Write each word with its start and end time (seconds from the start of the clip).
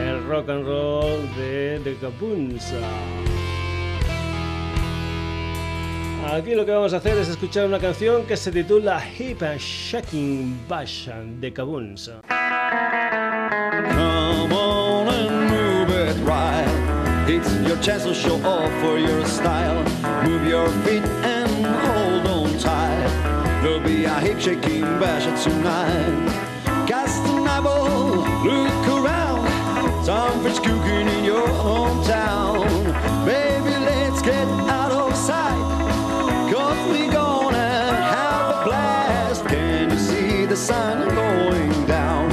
el 0.07 0.25
rock 0.27 0.49
and 0.51 0.65
roll 0.65 1.37
de 1.37 1.81
The 1.83 1.97
Cabuns. 1.97 2.73
Aquí 6.31 6.55
lo 6.55 6.67
que 6.67 6.73
vamos 6.73 6.93
a 6.93 6.99
hacer 6.99 7.17
es 7.17 7.29
escuchar 7.29 7.67
una 7.67 7.79
canción 7.79 8.25
que 8.25 8.37
se 8.37 8.53
titula 8.53 9.03
Hip 9.19 9.43
and 9.43 9.59
Shaking 9.59 10.61
Bash 10.69 11.09
de 11.41 11.53
Kaboons. 11.53 12.11
Come 13.89 14.53
on 14.53 15.09
and 15.09 15.51
move 15.51 15.91
it 15.91 16.17
right. 16.27 16.69
It's 17.27 17.51
your 17.67 17.79
chance 17.81 18.05
show 18.15 18.37
off 18.45 18.71
for 18.81 18.99
your 18.99 19.25
style. 19.27 19.83
Move 20.25 20.47
your 20.49 20.69
feet 20.85 21.05
and. 21.25 21.38
There'll 23.79 23.97
be 23.97 24.05
a 24.07 24.19
hip 24.19 24.41
shaking 24.41 24.83
bash 24.99 25.45
tonight. 25.45 26.27
Cast 26.89 27.23
an 27.29 27.47
eyeball, 27.47 28.25
look 28.45 28.89
around. 28.89 30.05
Something's 30.05 30.59
cooking 30.59 31.07
in 31.07 31.25
your 31.25 31.47
hometown. 31.47 32.67
Baby, 33.25 33.71
let's 33.85 34.21
get 34.21 34.49
out 34.69 34.91
of 34.91 35.15
sight. 35.15 36.53
Cause 36.53 36.91
we 36.91 37.07
gonna 37.07 37.57
have 37.57 38.57
a 38.57 38.65
blast. 38.65 39.45
Can 39.47 39.91
you 39.91 39.99
see 39.99 40.45
the 40.45 40.57
sun 40.57 41.15
going 41.15 41.87
down? 41.87 42.31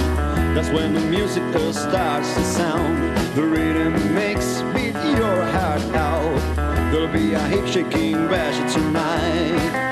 That's 0.55 0.69
when 0.69 0.95
the 0.95 1.01
music 1.01 1.43
starts 1.73 2.33
to 2.33 2.43
sound. 2.43 3.15
The 3.35 3.43
rhythm 3.43 4.15
makes 4.15 4.63
beat 4.73 4.95
your 5.15 5.43
heart 5.53 5.83
out. 5.93 6.91
There'll 6.91 7.07
be 7.07 7.33
a 7.33 7.39
hip 7.39 7.67
shaking 7.67 8.13
bash 8.29 8.73
tonight. 8.73 9.84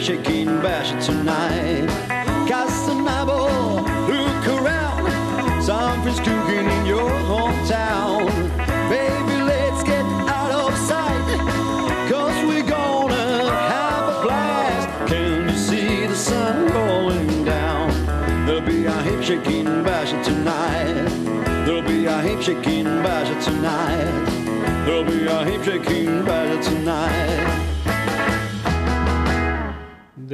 Shaking 0.00 0.46
bash 0.62 0.90
tonight. 1.04 1.88
Castanabo, 2.46 3.82
look 4.06 4.62
around. 4.62 5.62
Something's 5.62 6.20
cooking 6.20 6.66
in 6.66 6.86
your 6.86 7.10
hometown. 7.26 8.26
Baby, 8.88 9.42
let's 9.42 9.82
get 9.82 10.04
out 10.28 10.52
of 10.52 10.78
sight. 10.78 11.38
Cause 12.08 12.46
we're 12.46 12.62
gonna 12.62 13.50
have 13.50 14.08
a 14.08 14.22
blast. 14.22 15.10
Can 15.10 15.48
you 15.48 15.56
see 15.56 16.06
the 16.06 16.14
sun 16.14 16.68
going 16.68 17.44
down? 17.44 17.90
There'll 18.46 18.60
be 18.60 18.84
a 18.86 19.02
hip 19.02 19.22
shaking 19.22 19.82
bash 19.82 20.10
tonight. 20.24 21.08
There'll 21.66 21.82
be 21.82 22.06
a 22.06 22.20
hip 22.22 22.40
shaking 22.40 22.84
bash 23.02 23.44
tonight. 23.44 24.84
There'll 24.86 25.04
be 25.04 25.26
a 25.26 25.44
hip 25.44 25.64
shaking 25.64 26.24
bash 26.24 26.64
tonight. 26.66 27.57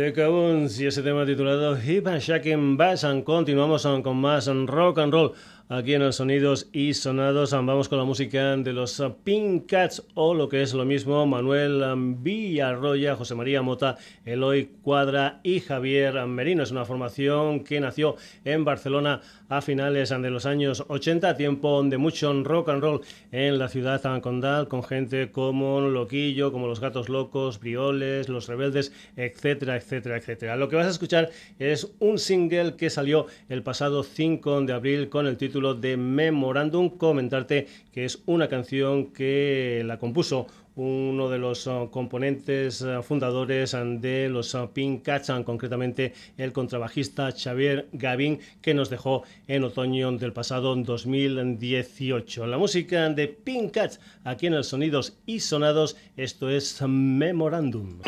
The 0.04 0.12
Caboons 0.12 0.78
y 0.78 0.84
ese 0.84 1.02
tema 1.02 1.24
titulado 1.24 1.78
Hip 1.82 2.06
and 2.08 2.20
Shaking 2.20 2.76
Bass 2.76 3.04
and 3.04 3.24
continuamos 3.24 3.86
con 4.02 4.18
más 4.18 4.46
rock 4.66 4.98
and 4.98 5.10
roll 5.10 5.32
aquí 5.68 5.94
en 5.94 6.02
los 6.02 6.16
Sonidos 6.16 6.68
y 6.72 6.94
Sonados. 6.94 7.52
Vamos 7.52 7.88
con 7.88 7.98
la 7.98 8.04
música 8.04 8.56
de 8.56 8.72
los 8.72 9.02
Pink 9.24 9.66
Cats 9.66 10.02
o 10.14 10.34
lo 10.34 10.48
que 10.48 10.62
es 10.62 10.74
lo 10.74 10.84
mismo 10.84 11.26
Manuel 11.26 11.82
Villarroya, 12.18 13.16
José 13.16 13.34
María 13.34 13.62
Mota, 13.62 13.96
Eloy 14.24 14.70
Cuadra 14.82 15.40
y 15.42 15.60
Javier 15.60 16.26
Merino. 16.26 16.62
Es 16.62 16.70
una 16.70 16.84
formación 16.84 17.64
que 17.64 17.80
nació 17.80 18.16
en 18.44 18.64
Barcelona 18.64 19.22
a 19.48 19.60
finales 19.62 20.10
de 20.10 20.30
los 20.30 20.46
años 20.46 20.84
80, 20.88 21.36
tiempo 21.36 21.82
de 21.82 21.98
mucho 21.98 22.32
rock 22.42 22.68
and 22.68 22.82
roll 22.82 23.00
en 23.32 23.58
la 23.58 23.68
ciudad 23.68 24.02
condal, 24.20 24.68
con 24.68 24.82
gente 24.82 25.30
como 25.30 25.80
Loquillo, 25.80 26.52
como 26.52 26.66
Los 26.66 26.80
Gatos 26.80 27.08
Locos, 27.08 27.60
Brioles, 27.60 28.28
Los 28.28 28.48
Rebeldes, 28.48 28.92
etcétera, 29.16 29.76
etcétera, 29.76 30.16
etcétera. 30.16 30.56
Lo 30.56 30.68
que 30.68 30.76
vas 30.76 30.86
a 30.86 30.90
escuchar 30.90 31.30
es 31.58 31.92
un 32.00 32.18
single 32.18 32.76
que 32.76 32.90
salió 32.90 33.26
el 33.48 33.62
pasado 33.62 34.02
5 34.02 34.62
de 34.62 34.72
abril 34.72 35.08
con 35.08 35.26
el 35.26 35.36
título 35.36 35.63
de 35.72 35.96
Memorandum. 35.96 36.90
Comentarte 36.90 37.66
que 37.90 38.04
es 38.04 38.22
una 38.26 38.48
canción 38.48 39.06
que 39.14 39.82
la 39.86 39.98
compuso 39.98 40.46
uno 40.76 41.28
de 41.30 41.38
los 41.38 41.66
uh, 41.66 41.88
componentes 41.90 42.82
uh, 42.82 43.02
fundadores 43.02 43.74
um, 43.74 44.00
de 44.00 44.28
los 44.28 44.54
uh, 44.54 44.68
Pink 44.72 45.02
Cats, 45.02 45.28
um, 45.30 45.44
concretamente 45.44 46.12
el 46.36 46.52
contrabajista 46.52 47.30
Xavier 47.30 47.88
Gavin, 47.92 48.40
que 48.60 48.74
nos 48.74 48.90
dejó 48.90 49.22
en 49.46 49.64
otoño 49.64 50.10
del 50.12 50.32
pasado 50.32 50.74
2018. 50.74 52.46
La 52.46 52.58
música 52.58 53.08
de 53.08 53.28
Pink 53.28 53.72
Cats 53.72 54.00
aquí 54.24 54.48
en 54.48 54.54
el 54.54 54.64
Sonidos 54.64 55.16
y 55.26 55.40
Sonados, 55.40 55.96
esto 56.16 56.50
es 56.50 56.82
Memorandum. 56.82 58.00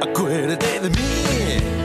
Acuérdate 0.00 0.80
de 0.80 0.90
mí. 0.90 1.81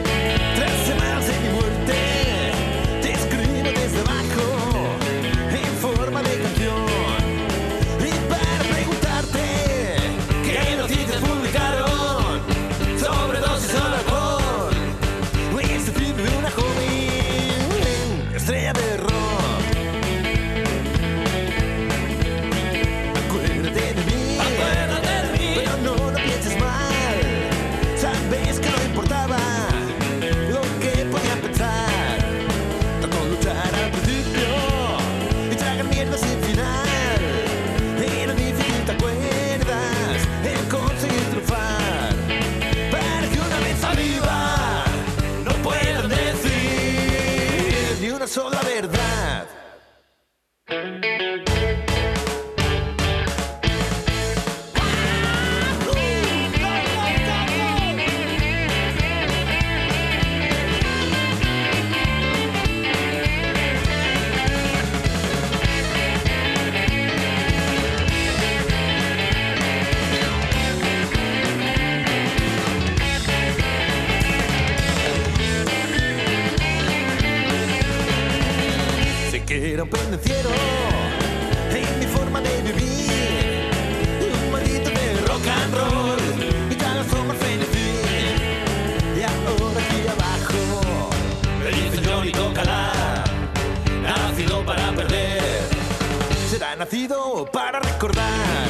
Nacido 96.77 97.45
para 97.51 97.79
recordar. 97.79 98.69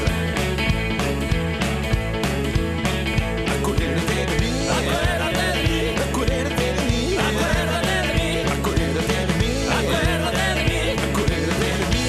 Acuérdate 3.59 4.15
de 4.15 4.36
mí, 4.39 4.51
acuérdate 4.77 5.44
de 5.44 5.62
mí, 5.68 5.77
acuérdate 6.09 6.65
de 6.71 6.81
mí, 6.88 7.00
acuérdate 7.27 7.95
de 8.07 8.13
mí, 8.13 8.31
acuérdate 8.56 9.15
de 9.19 9.33
mí, 9.39 9.51
acuérdate 9.77 10.44
de 10.48 10.63
mí, 10.63 10.80
acuérdate 11.12 11.68
de 11.68 11.86
mí. 11.92 12.07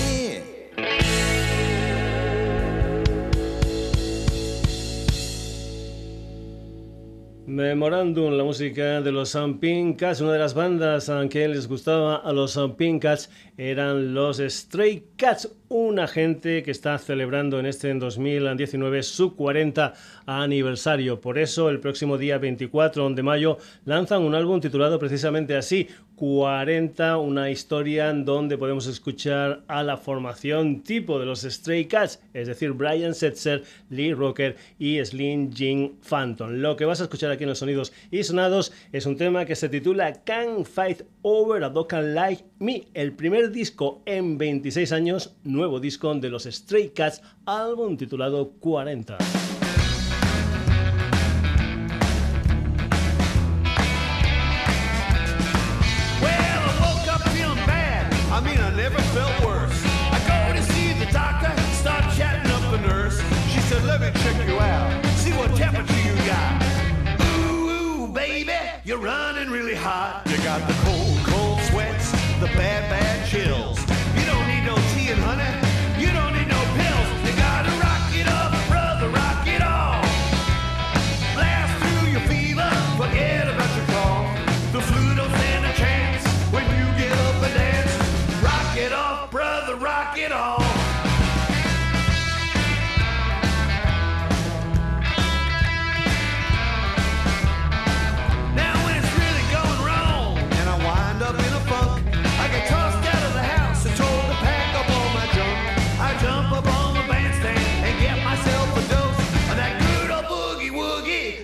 Memorandum, 7.47 8.37
la 8.37 8.45
música 8.45 9.01
de 9.01 9.11
los 9.11 9.35
um, 9.35 9.59
Pink 9.59 9.99
Cats, 9.99 10.21
una 10.21 10.35
de 10.35 10.39
las 10.39 10.55
bandas 10.55 11.11
que 11.29 11.49
les 11.49 11.67
gustaba 11.67 12.17
a 12.17 12.33
los 12.33 12.57
um, 12.57 12.77
Pink 12.77 13.03
Cats 13.03 13.31
eran 13.57 14.15
los 14.15 14.39
Stray 14.39 15.09
Cats, 15.17 15.51
una 15.69 16.07
gente 16.07 16.63
que 16.63 16.71
está 16.71 16.97
celebrando 16.99 17.61
en 17.61 17.67
este 17.67 17.91
en 17.91 17.99
2019 17.99 19.03
su 19.03 19.37
40 19.37 19.93
aniversario. 20.27 21.21
Por 21.21 21.39
eso, 21.39 21.69
el 21.69 21.81
próximo 21.81 22.17
día 22.17 22.39
24 22.39 23.11
de 23.11 23.23
mayo 23.23 23.59
lanzan 23.85 24.23
un 24.23 24.35
álbum 24.35 24.61
titulado 24.61 24.99
precisamente 24.99 25.57
así, 25.57 25.89
40, 26.17 27.19
una 27.19 27.49
historia 27.49 28.11
en 28.11 28.25
donde 28.25 28.59
podemos 28.59 28.89
escuchar 28.89 29.63
a 29.69 29.85
la 29.85 29.97
formación 29.97 30.83
tipo 30.83 31.21
de 31.21 31.27
los 31.27 31.43
Stray 31.43 31.85
Cats, 31.85 32.21
es 32.35 32.49
decir, 32.49 32.73
Brian 32.73 33.15
Setzer, 33.15 33.63
Lee 33.89 34.15
Rocker 34.15 34.57
y 34.81 35.05
Slim 35.05 35.53
Jim 35.53 35.93
Phantom. 36.01 36.55
Lo 36.55 36.75
que 36.77 36.87
vas 36.87 37.01
a 37.01 37.05
escuchar 37.05 37.31
aquí 37.31 37.45
en 37.45 37.51
los 37.51 37.61
sonidos 37.61 37.93
y 38.11 38.25
sonados 38.25 38.73
es 38.91 39.07
un 39.07 39.17
tema 39.17 39.45
que 39.45 39.55
se 39.55 39.69
titula 39.69 40.13
Can't 40.25 40.67
Fight 40.67 41.03
Over 41.31 41.63
a 41.63 41.69
Dog 41.69 41.93
Like 41.93 42.43
Me, 42.59 42.89
el 42.95 43.13
primer 43.13 43.51
disco 43.51 44.01
en 44.07 44.39
26 44.39 44.93
años, 44.93 45.37
nuevo 45.45 45.79
disco 45.79 46.15
de 46.15 46.31
los 46.31 46.45
Stray 46.45 46.89
Cats, 46.89 47.21
álbum 47.45 47.99
titulado 47.99 48.53
40. 48.53 49.38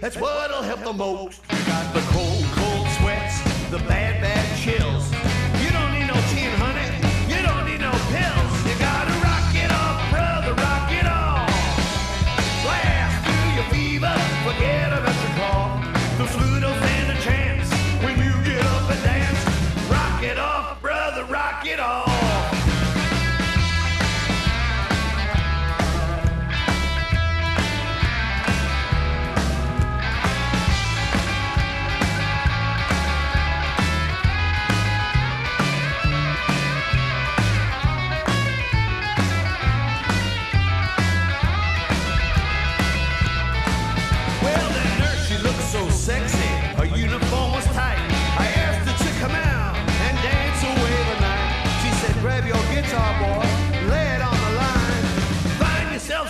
That's 0.01 0.17
what'll 0.17 0.63
help 0.63 0.83
the 0.85 0.93
most. 0.93 1.47
Got 1.49 1.95
the 1.95 2.01
cold, 2.13 2.45
cold 2.55 2.89
sweats, 2.99 3.41
the 3.71 3.79
bad, 3.79 4.21
bad 4.21 4.34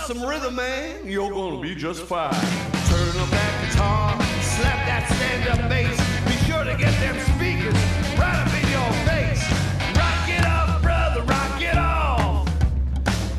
some 0.05 0.23
rhythm, 0.23 0.55
man, 0.55 0.99
you're 1.03 1.31
gonna 1.31 1.59
be 1.59 1.73
just 1.73 2.03
fine. 2.03 2.31
Turn 2.31 3.17
up 3.17 3.29
that 3.31 3.69
guitar, 3.71 4.13
slap 4.41 4.85
that 4.85 5.09
stand-up 5.09 5.67
bass. 5.67 5.97
Be 6.25 6.37
sure 6.45 6.63
to 6.63 6.77
get 6.77 6.93
them 6.99 7.17
speakers 7.33 7.73
right 8.13 8.37
up 8.37 8.53
in 8.53 8.69
your 8.69 8.91
face. 9.09 9.41
Rock 9.97 10.29
it 10.29 10.45
off, 10.45 10.79
brother, 10.83 11.23
rock 11.23 11.59
it 11.59 11.75
off. 11.75 12.47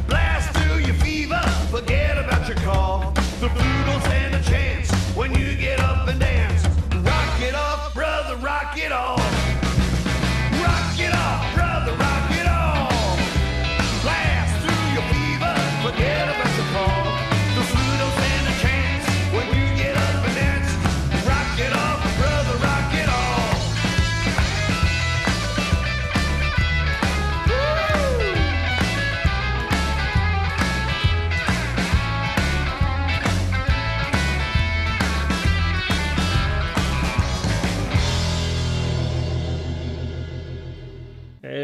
Blast 0.09 0.57
through 0.57 0.79
your 0.79 0.97
fever, 0.97 1.41
forget 1.71 2.19
about 2.19 2.49
your 2.49 2.57
cough. 2.59 3.15
The 3.39 3.49
flu 3.49 3.85
don't 3.87 4.03
stand 4.03 4.35
a 4.35 4.43
chance 4.43 4.91
when 5.15 5.35
you 5.35 5.55
get 5.55 5.79
up 5.79 6.09
and 6.09 6.19
dance. 6.19 6.26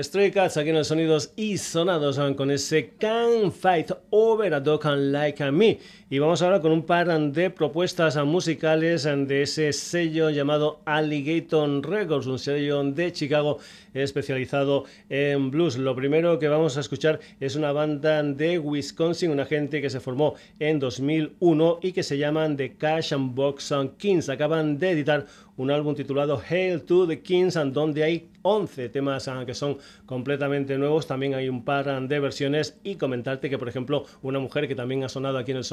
Stray 0.03 0.33
Cats 0.33 0.57
aquí 0.57 0.71
en 0.71 0.77
los 0.77 0.89
sonidos 0.89 1.33
y 1.37 1.59
sonados 1.59 2.19
con 2.37 2.51
ese 2.51 2.95
Can't 2.99 3.53
Fight 3.53 3.93
Over 4.11 4.55
a 4.55 4.61
Dog 4.61 4.85
Like 4.85 5.53
Me. 5.53 5.79
Y 6.13 6.19
vamos 6.19 6.43
ahora 6.43 6.61
con 6.61 6.73
un 6.73 6.83
par 6.83 7.09
de 7.09 7.49
propuestas 7.49 8.23
musicales 8.23 9.05
de 9.05 9.41
ese 9.45 9.73
sello 9.73 10.29
llamado 10.29 10.83
Alligator 10.85 11.83
Records, 11.89 12.27
un 12.27 12.39
sello 12.39 12.85
de 12.85 13.13
Chicago 13.13 13.61
especializado 13.95 14.85
en 15.09 15.51
blues. 15.51 15.79
Lo 15.79 15.97
primero 15.97 16.39
que 16.39 16.49
vamos 16.49 16.77
a 16.77 16.81
escuchar 16.81 17.19
es 17.41 17.57
una 17.57 17.73
banda 17.73 18.23
de 18.23 18.59
Wisconsin, 18.59 19.31
una 19.31 19.47
gente 19.47 19.81
que 19.81 19.89
se 19.89 20.01
formó 20.01 20.35
en 20.59 20.79
2001 20.81 21.79
y 21.81 21.93
que 21.93 22.03
se 22.03 22.19
llaman 22.19 22.59
The 22.59 22.75
Cash 22.75 23.15
and 23.15 23.35
Box 23.35 23.73
Kings. 23.97 24.29
Acaban 24.29 24.79
de 24.79 24.91
editar 24.91 25.27
un 25.57 25.71
álbum 25.71 25.95
titulado 25.95 26.43
Hail 26.49 26.83
to 26.83 27.07
the 27.07 27.21
Kings, 27.21 27.57
and 27.57 27.73
donde 27.73 28.03
hay 28.03 28.29
11 28.43 28.89
temas 28.89 29.29
ah, 29.29 29.45
que 29.47 29.55
son 29.55 29.79
completamente 30.07 30.77
nuevos, 30.79 31.07
también 31.07 31.35
hay 31.35 31.49
un 31.49 31.65
par 31.65 32.09
de 32.09 32.21
versiones 32.21 32.79
y 32.83 32.97
comentarte 32.97 33.51
que, 33.51 33.59
por 33.59 33.69
ejemplo, 33.69 34.05
una 34.23 34.39
mujer 34.39 34.67
que 34.67 34.75
también 34.75 35.05
ha 35.05 35.09
sonado 35.09 35.39
aquí 35.39 35.53
en 35.53 35.59
el 35.59 35.65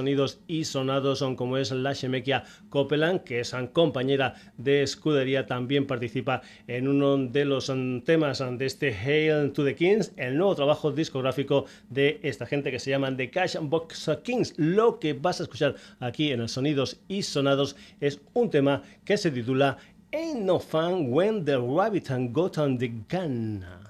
Y 0.47 0.65
Sonados 0.65 1.19
son 1.19 1.35
como 1.35 1.57
es 1.57 1.71
la 1.71 1.93
Shemekia 1.93 2.43
Copeland, 2.69 3.23
que 3.23 3.39
es 3.39 3.55
compañera 3.73 4.35
de 4.57 4.83
escudería, 4.83 5.45
también 5.45 5.87
participa 5.87 6.41
en 6.67 6.87
uno 6.87 7.17
de 7.17 7.45
los 7.45 7.69
mm, 7.69 8.01
temas 8.01 8.43
de 8.57 8.65
este 8.65 8.93
Hail 8.93 9.51
to 9.53 9.63
the 9.63 9.75
Kings, 9.75 10.11
el 10.17 10.37
nuevo 10.37 10.55
trabajo 10.55 10.91
discográfico 10.91 11.65
de 11.89 12.19
esta 12.23 12.45
gente 12.45 12.71
que 12.71 12.79
se 12.79 12.91
llaman 12.91 13.17
The 13.17 13.29
Cash 13.29 13.57
Box 13.61 14.09
Kings. 14.23 14.53
Lo 14.57 14.99
que 14.99 15.13
vas 15.13 15.39
a 15.39 15.43
escuchar 15.43 15.75
aquí 15.99 16.31
en 16.31 16.41
el 16.41 16.49
Sonidos 16.49 16.99
y 17.07 17.23
Sonados 17.23 17.75
es 17.99 18.19
un 18.33 18.49
tema 18.49 18.83
que 19.05 19.17
se 19.17 19.31
titula 19.31 19.77
Ain't 20.11 20.41
No 20.41 20.59
Fun 20.59 21.13
When 21.13 21.45
the 21.45 21.57
Rabbit 21.57 22.09
and 22.11 22.33
Got 22.33 22.57
on 22.57 22.77
the 22.77 22.91
Gun. 23.07 23.88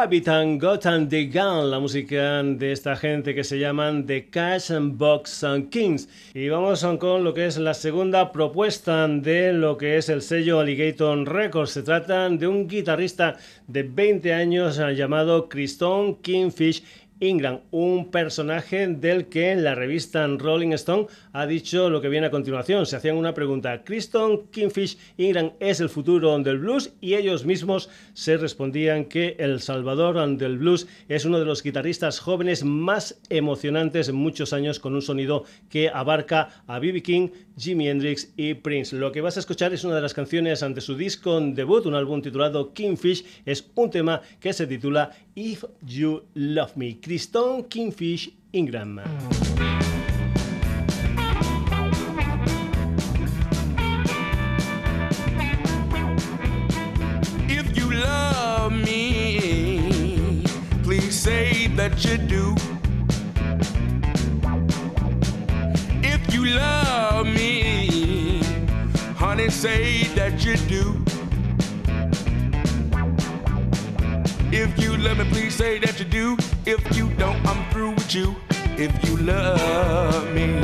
Habitan 0.00 0.60
Gotham 0.60 1.08
the 1.08 1.26
Gun, 1.26 1.72
la 1.72 1.80
música 1.80 2.40
de 2.44 2.70
esta 2.70 2.94
gente 2.94 3.34
que 3.34 3.42
se 3.42 3.58
llaman 3.58 4.06
The 4.06 4.28
Cash 4.28 4.70
and 4.70 4.96
Box 4.96 5.44
Kings. 5.72 6.08
Y 6.34 6.48
vamos 6.48 6.86
con 7.00 7.24
lo 7.24 7.34
que 7.34 7.46
es 7.46 7.58
la 7.58 7.74
segunda 7.74 8.30
propuesta 8.30 9.08
de 9.08 9.52
lo 9.52 9.76
que 9.76 9.96
es 9.96 10.08
el 10.08 10.22
sello 10.22 10.60
Alligator 10.60 11.28
Records. 11.28 11.72
Se 11.72 11.82
trata 11.82 12.28
de 12.28 12.46
un 12.46 12.68
guitarrista 12.68 13.38
de 13.66 13.82
20 13.82 14.32
años 14.34 14.76
llamado 14.76 15.48
Criston 15.48 16.14
Kingfish 16.22 16.84
Ingram, 17.20 17.60
un 17.72 18.12
personaje 18.12 18.86
del 18.86 19.26
que 19.26 19.56
la 19.56 19.74
revista 19.74 20.24
Rolling 20.24 20.72
Stone 20.74 21.08
ha 21.38 21.46
dicho 21.46 21.88
lo 21.88 22.00
que 22.00 22.08
viene 22.08 22.26
a 22.26 22.32
continuación. 22.32 22.84
Se 22.84 22.96
hacían 22.96 23.16
una 23.16 23.32
pregunta. 23.32 23.84
Criston 23.84 24.48
Kingfish 24.48 24.98
Ingram 25.18 25.52
es 25.60 25.78
el 25.78 25.88
futuro 25.88 26.36
del 26.40 26.58
blues 26.58 26.92
y 27.00 27.14
ellos 27.14 27.44
mismos 27.44 27.88
se 28.12 28.36
respondían 28.36 29.04
que 29.04 29.36
el 29.38 29.60
salvador 29.60 30.36
del 30.36 30.58
blues 30.58 30.88
es 31.08 31.24
uno 31.24 31.38
de 31.38 31.44
los 31.44 31.62
guitarristas 31.62 32.18
jóvenes 32.18 32.64
más 32.64 33.20
emocionantes 33.28 34.08
en 34.08 34.16
muchos 34.16 34.52
años 34.52 34.80
con 34.80 34.96
un 34.96 35.02
sonido 35.02 35.44
que 35.70 35.88
abarca 35.88 36.64
a 36.66 36.80
B.B. 36.80 37.04
King, 37.04 37.28
Jimi 37.56 37.88
Hendrix 37.88 38.32
y 38.36 38.54
Prince. 38.54 38.96
Lo 38.96 39.12
que 39.12 39.20
vas 39.20 39.36
a 39.36 39.40
escuchar 39.40 39.72
es 39.72 39.84
una 39.84 39.94
de 39.94 40.02
las 40.02 40.14
canciones 40.14 40.64
ante 40.64 40.80
su 40.80 40.96
disco 40.96 41.40
debut, 41.40 41.86
un 41.86 41.94
álbum 41.94 42.20
titulado 42.20 42.72
Kingfish. 42.72 43.24
Es 43.46 43.70
un 43.76 43.90
tema 43.90 44.22
que 44.40 44.52
se 44.52 44.66
titula 44.66 45.12
If 45.36 45.62
You 45.86 46.24
Love 46.34 46.74
Me. 46.74 46.98
Criston 47.00 47.62
Kingfish 47.68 48.34
Ingram. 48.50 49.47
You 62.04 62.18
do. 62.18 62.54
If 66.02 66.32
you 66.32 66.44
love 66.46 67.26
me, 67.26 68.40
honey, 69.16 69.48
say 69.48 70.04
that 70.14 70.44
you 70.44 70.56
do. 70.68 71.04
If 74.52 74.78
you 74.78 74.96
love 74.96 75.18
me, 75.18 75.24
please 75.30 75.54
say 75.54 75.78
that 75.80 75.98
you 75.98 76.04
do. 76.04 76.36
If 76.66 76.96
you 76.96 77.10
don't, 77.14 77.44
I'm 77.46 77.68
through 77.70 77.92
with 77.92 78.14
you. 78.14 78.36
If 78.76 78.92
you 79.08 79.16
love 79.16 80.32
me. 80.34 80.60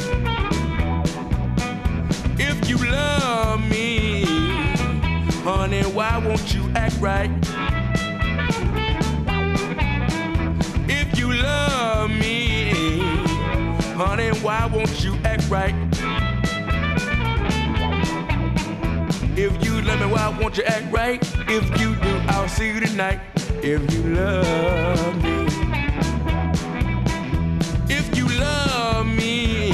If 2.38 2.68
you 2.68 2.76
love 2.78 3.60
me, 3.68 4.24
honey, 5.42 5.82
why 5.82 6.18
won't 6.18 6.54
you 6.54 6.70
act 6.76 6.96
right? 7.00 7.30
Me, 12.08 12.70
honey, 13.94 14.30
why 14.40 14.66
won't 14.66 15.02
you 15.04 15.16
act 15.24 15.48
right? 15.48 15.74
If 19.36 19.64
you 19.64 19.82
love 19.82 20.00
me, 20.00 20.06
why 20.06 20.36
won't 20.40 20.56
you 20.56 20.64
act 20.64 20.92
right? 20.92 21.20
If 21.48 21.80
you 21.80 21.94
do, 21.96 22.22
I'll 22.28 22.48
see 22.48 22.68
you 22.68 22.80
tonight. 22.80 23.20
If 23.62 23.92
you 23.92 24.14
love 24.14 25.22
me. 25.22 25.46
If 27.88 28.16
you 28.16 28.26
love 28.38 29.06
me, 29.06 29.72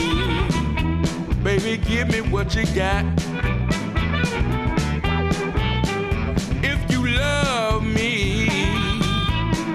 baby, 1.43 1.77
give 1.77 2.09
me 2.09 2.21
what 2.21 2.55
you 2.55 2.65
got. 2.75 3.05
If 6.63 6.91
you 6.91 7.07
love 7.07 7.85
me, 7.85 8.49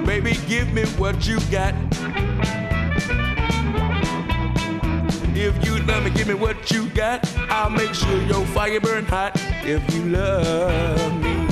baby, 0.06 0.38
give 0.48 0.74
me 0.74 0.84
what 0.98 1.28
you 1.28 1.40
got. 1.52 1.74
If 5.46 5.64
you 5.64 5.78
love 5.84 6.04
me, 6.04 6.10
give 6.10 6.28
me 6.28 6.34
what 6.34 6.72
you 6.72 6.90
got. 6.90 7.22
I'll 7.52 7.70
make 7.70 7.94
sure 7.94 8.20
your 8.24 8.44
fire 8.48 8.80
burn 8.80 9.06
hot. 9.06 9.34
If 9.64 9.94
you 9.94 10.06
love 10.06 11.22
me. 11.22 11.48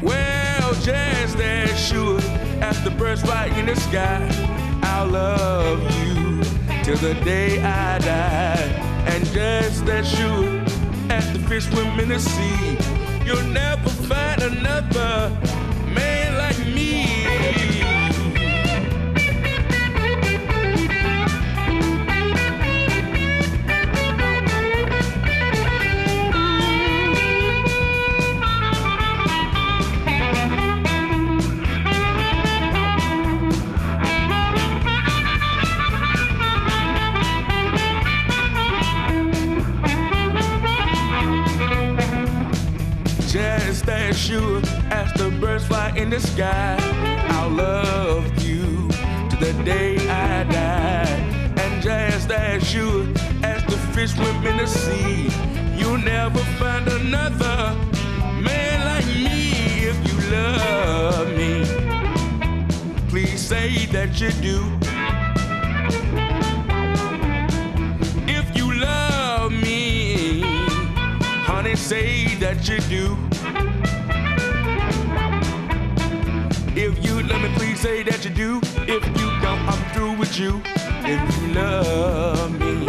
Well, 0.00 0.72
just 0.74 1.36
as 1.36 1.88
sure 1.88 2.20
as 2.62 2.80
the 2.84 2.92
birds 2.96 3.22
fly 3.22 3.46
in 3.58 3.66
the 3.66 3.74
sky, 3.74 4.22
I'll 4.84 5.08
love 5.08 5.82
you 5.82 6.44
till 6.84 6.96
the 6.98 7.14
day 7.24 7.60
I 7.60 7.98
die. 7.98 8.70
And 9.06 9.26
just 9.26 9.82
as 9.88 10.08
sure 10.08 10.46
as 11.10 11.32
the 11.32 11.40
fish 11.48 11.66
swim 11.66 11.98
in 11.98 12.10
the 12.10 12.20
sea, 12.20 12.78
you'll 13.26 13.50
never 13.50 13.90
find 13.90 14.40
another 14.42 15.36
sure 44.20 44.60
as 44.90 45.10
the 45.14 45.30
birds 45.40 45.66
fly 45.66 45.90
in 45.96 46.10
the 46.10 46.20
sky. 46.20 46.76
I'll 47.30 47.48
love 47.48 48.26
you 48.44 48.88
to 49.30 49.36
the 49.40 49.52
day 49.64 49.96
I 50.08 50.44
die. 50.44 51.54
And 51.56 51.82
just 51.82 52.30
as 52.30 52.62
sure 52.68 53.06
as 53.42 53.64
the 53.64 53.78
fish 53.94 54.12
swim 54.12 54.46
in 54.46 54.58
the 54.58 54.66
sea, 54.66 55.30
you'll 55.74 56.04
never 56.16 56.38
find 56.60 56.86
another 56.88 57.74
man 58.46 58.76
like 58.90 59.06
me 59.06 59.88
if 59.90 59.96
you 60.08 60.16
love 60.30 61.28
me. 61.40 61.64
Please 63.08 63.40
say 63.40 63.86
that 63.86 64.20
you 64.20 64.30
do. 64.48 64.58
If 68.28 68.54
you 68.54 68.74
love 68.74 69.50
me, 69.50 70.42
honey, 71.48 71.74
say 71.74 72.34
that 72.34 72.68
you 72.68 72.80
do. 72.80 73.16
Love 77.30 77.42
me, 77.42 77.48
please 77.54 77.80
say 77.80 78.02
that 78.02 78.24
you 78.24 78.30
do. 78.30 78.60
If 78.88 79.06
you 79.06 79.28
don't, 79.40 79.62
I'm 79.68 79.82
through 79.92 80.18
with 80.18 80.38
you. 80.38 80.60
If 81.04 81.20
you 81.36 81.54
love 81.54 82.58
me. 82.58 82.86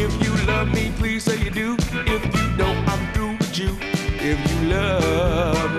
If 0.00 0.12
you 0.22 0.46
love 0.46 0.72
me, 0.72 0.92
please 0.96 1.24
say 1.24 1.36
you 1.42 1.50
do. 1.50 1.76
If 1.92 2.24
you 2.24 2.56
don't, 2.56 2.88
I'm 2.88 3.12
through 3.12 3.36
with 3.38 3.58
you. 3.58 3.76
If 4.20 4.38
you 4.50 4.68
love 4.68 5.72
me, 5.74 5.77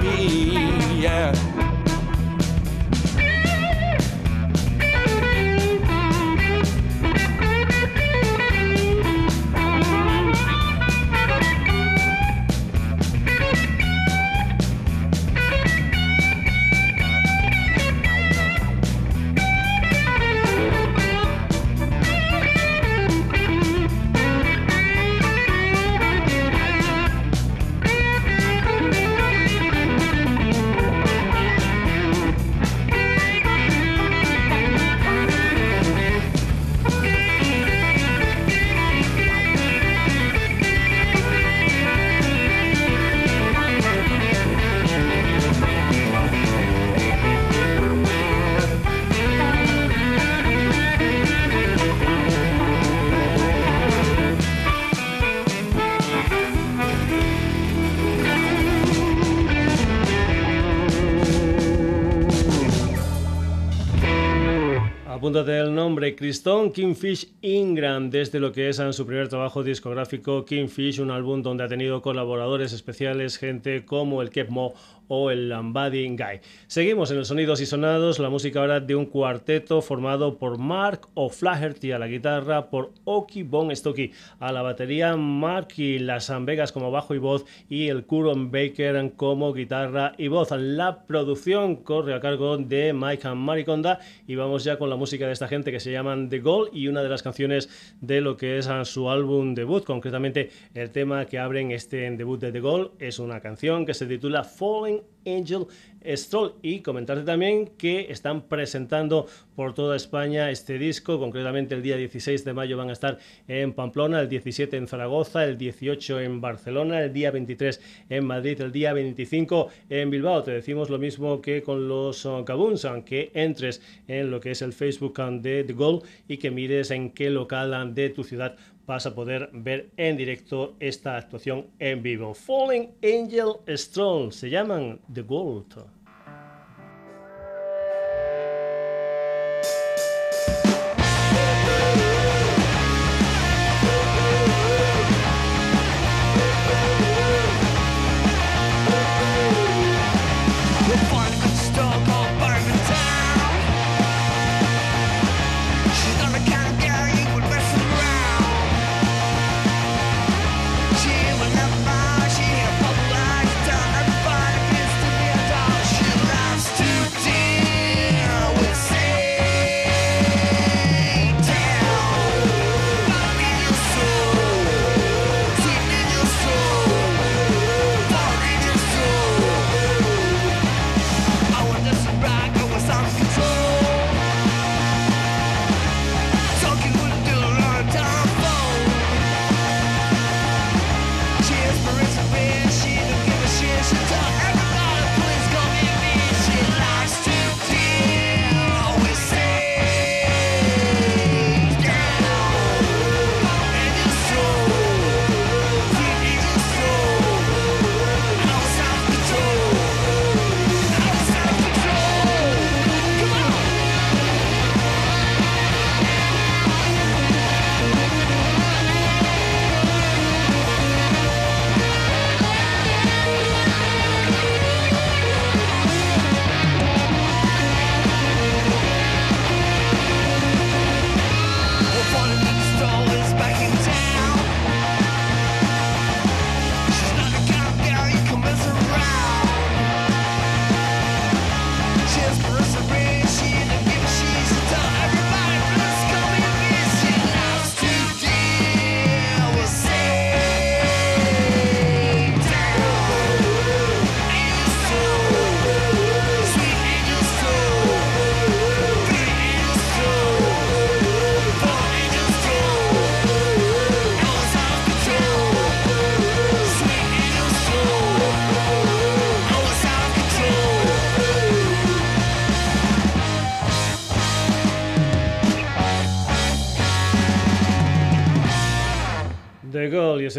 Cristón 66.19 66.73
Kingfish 66.73 67.29
Ingram, 67.41 68.09
desde 68.09 68.41
lo 68.41 68.51
que 68.51 68.67
es 68.67 68.77
en 68.79 68.91
su 68.91 69.05
primer 69.05 69.29
trabajo 69.29 69.63
discográfico 69.63 70.43
Kingfish, 70.43 70.99
un 70.99 71.11
álbum 71.11 71.41
donde 71.41 71.63
ha 71.63 71.69
tenido 71.69 72.01
colaboradores 72.01 72.73
especiales, 72.73 73.37
gente 73.37 73.85
como 73.85 74.21
el 74.21 74.29
Kepmo 74.29 74.73
o 75.09 75.29
el 75.29 75.49
Lambadi 75.49 76.07
Guy. 76.07 76.39
Seguimos 76.67 77.11
en 77.11 77.17
los 77.17 77.27
sonidos 77.27 77.59
y 77.59 77.65
sonados, 77.65 78.19
la 78.19 78.29
música 78.29 78.61
ahora 78.61 78.79
de 78.79 78.95
un 78.95 79.05
cuarteto 79.05 79.81
formado 79.81 80.37
por 80.37 80.57
Mark 80.57 81.09
O'Flaherty 81.15 81.91
a 81.91 81.99
la 81.99 82.07
guitarra, 82.07 82.69
por 82.69 82.93
Oki 83.03 83.43
Bon 83.43 83.75
Stocky 83.75 84.13
a 84.39 84.53
la 84.53 84.61
batería, 84.61 85.17
Mark 85.17 85.67
y 85.75 85.99
las 85.99 86.31
Vegas 86.45 86.71
como 86.71 86.91
bajo 86.91 87.15
y 87.15 87.17
voz 87.17 87.45
y 87.67 87.89
el 87.89 88.05
Curon 88.05 88.51
Baker 88.51 89.11
como 89.15 89.53
guitarra 89.53 90.13
y 90.17 90.27
voz. 90.27 90.51
La 90.51 91.05
producción 91.05 91.75
corre 91.77 92.13
a 92.13 92.19
cargo 92.19 92.57
de 92.57 92.93
Mike 92.93 93.27
Mariconda 93.33 93.99
y 94.27 94.35
vamos 94.35 94.63
ya 94.63 94.77
con 94.77 94.89
la 94.89 94.95
música 94.95 95.25
de 95.25 95.33
esta 95.33 95.47
gente 95.47 95.71
que 95.71 95.79
se 95.79 95.91
llaman 95.91 96.29
The 96.29 96.39
Goal 96.39 96.69
y 96.71 96.87
una 96.87 97.01
de 97.01 97.09
las 97.09 97.23
canciones 97.23 97.69
de 97.99 98.21
lo 98.21 98.37
que 98.37 98.57
es 98.57 98.69
su 98.83 99.09
álbum 99.09 99.55
debut, 99.55 99.83
concretamente 99.83 100.51
el 100.73 100.91
tema 100.91 101.25
que 101.25 101.39
abren 101.39 101.71
este 101.71 102.09
debut 102.11 102.39
de 102.39 102.51
The 102.51 102.59
Goal 102.59 102.91
es 102.99 103.19
una 103.19 103.39
canción 103.39 103.85
que 103.85 103.93
se 103.93 104.05
titula 104.05 104.43
Falling 104.43 104.98
Angel 105.25 105.67
Stroll 106.05 106.55
y 106.61 106.79
comentarte 106.79 107.23
también 107.23 107.67
que 107.77 108.11
están 108.11 108.43
presentando 108.43 109.27
por 109.55 109.73
toda 109.73 109.95
España 109.95 110.49
este 110.49 110.77
disco, 110.77 111.19
concretamente 111.19 111.75
el 111.75 111.81
día 111.81 111.97
16 111.97 112.45
de 112.45 112.53
mayo 112.53 112.77
van 112.77 112.89
a 112.89 112.93
estar 112.93 113.19
en 113.47 113.73
Pamplona, 113.73 114.21
el 114.21 114.29
17 114.29 114.77
en 114.77 114.87
Zaragoza, 114.87 115.43
el 115.43 115.57
18 115.57 116.21
en 116.21 116.39
Barcelona, 116.39 117.03
el 117.03 117.11
día 117.11 117.31
23 117.31 117.81
en 118.09 118.25
Madrid, 118.25 118.61
el 118.61 118.71
día 118.71 118.93
25 118.93 119.67
en 119.89 120.09
Bilbao. 120.09 120.43
Te 120.43 120.51
decimos 120.51 120.89
lo 120.89 120.97
mismo 120.97 121.41
que 121.41 121.61
con 121.61 121.87
los 121.89 122.27
Kabuns, 122.45 122.87
que 123.05 123.31
entres 123.33 123.81
en 124.07 124.31
lo 124.31 124.39
que 124.39 124.51
es 124.51 124.61
el 124.61 124.71
Facebook 124.73 125.19
de 125.41 125.65
The 125.65 125.73
Goal 125.73 126.01
y 126.27 126.37
que 126.37 126.51
mires 126.51 126.91
en 126.91 127.11
qué 127.11 127.29
local 127.29 127.93
de 127.93 128.09
tu 128.09 128.23
ciudad 128.23 128.55
vas 128.89 129.05
a 129.05 129.13
poder 129.13 129.51
ver 129.53 129.91
en 129.97 130.17
directo 130.17 130.75
esta 130.79 131.15
actuación 131.15 131.67
en 131.77 132.01
vivo. 132.01 132.33
Falling 132.33 132.89
Angel 133.03 133.53
Strong 133.77 134.33
se 134.33 134.49
llaman 134.49 134.99
The 135.13 135.21
Gold. 135.21 135.75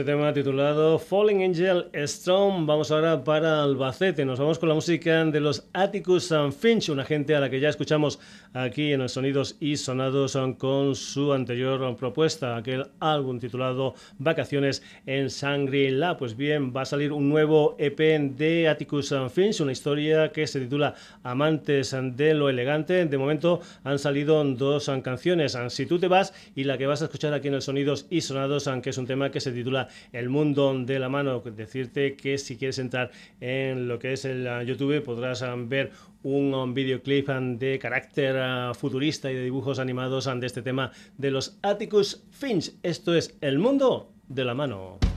Ese 0.01 0.15
titulado 0.33 0.99
Falling 0.99 1.43
Angel 1.43 1.91
Strong. 1.95 2.67
Vamos 2.67 2.91
ahora 2.91 3.23
para 3.23 3.63
Albacete. 3.63 4.25
Nos 4.25 4.39
vamos 4.39 4.59
con 4.59 4.69
la 4.69 4.75
música 4.75 5.25
de 5.25 5.41
los 5.41 5.69
Atticus 5.73 6.31
and 6.33 6.53
Finch, 6.53 6.89
una 6.89 7.05
gente 7.05 7.35
a 7.35 7.41
la 7.41 7.51
que 7.51 7.61
ya 7.61 7.69
escuchamos 7.69 8.19
aquí 8.53 8.93
en 8.93 9.01
los 9.01 9.13
Sonidos 9.13 9.57
y 9.61 9.77
Sonados 9.77 10.39
con 10.59 10.95
su 10.95 11.33
anterior 11.33 11.97
propuesta, 11.97 12.57
aquel 12.57 12.87
álbum 13.01 13.39
titulado 13.39 13.95
Vacaciones 14.19 14.83
en 15.07 15.29
Shangri-La. 15.29 16.17
Pues 16.17 16.37
bien, 16.37 16.73
va 16.75 16.83
a 16.83 16.87
salir 16.87 17.13
un 17.13 17.29
nuevo 17.29 17.77
EP 17.79 17.99
de 17.99 18.69
Atticus 18.69 19.13
and 19.13 19.31
Finch, 19.31 19.61
una 19.61 19.73
historia 19.73 20.31
que 20.33 20.47
se 20.47 20.61
titula 20.61 20.95
Amantes 21.23 21.97
de 22.15 22.35
lo 22.35 22.49
Elegante. 22.49 23.07
De 23.07 23.19
momento 23.19 23.61
han 23.85 23.99
salido 23.99 24.45
dos 24.45 24.91
canciones, 25.03 25.57
Si 25.69 25.87
tú 25.87 25.99
te 25.99 26.09
vas 26.09 26.33
y 26.55 26.65
la 26.65 26.79
que 26.79 26.87
vas 26.87 27.03
a 27.03 27.07
escuchar 27.07 27.35
aquí 27.35 27.49
en 27.49 27.55
los 27.55 27.65
Sonidos 27.65 28.07
y 28.11 28.21
Sonados, 28.21 28.69
aunque 28.69 28.91
es 28.91 28.99
un 28.99 29.07
tema 29.07 29.31
que 29.31 29.41
se 29.41 29.53
titula 29.53 29.89
El 30.21 30.29
mundo 30.29 30.79
de 30.79 30.99
la 30.99 31.09
mano. 31.09 31.41
Decirte 31.41 32.15
que 32.15 32.37
si 32.37 32.59
quieres 32.59 32.79
entrar 32.79 33.11
en 33.41 33.89
lo 33.89 33.99
que 33.99 34.13
es 34.13 34.27
el 34.27 34.47
uh, 34.47 34.63
YouTube 34.63 35.03
podrás 35.03 35.41
um, 35.41 35.67
ver 35.67 35.93
un 36.23 36.53
um, 36.53 36.75
videoclip 36.75 37.29
de 37.29 37.79
carácter 37.79 38.37
futurista 38.75 39.33
y 39.33 39.35
de 39.35 39.45
dibujos 39.45 39.79
animados 39.79 40.27
de 40.27 40.47
este 40.47 40.61
tema 40.61 40.93
de 41.17 41.31
los 41.31 41.59
Atticus 41.63 42.23
Finch. 42.31 42.75
Esto 42.83 43.15
es 43.15 43.35
El 43.41 43.59
mundo 43.59 44.13
de 44.29 44.45
la 44.45 44.55
mano. 44.55 45.10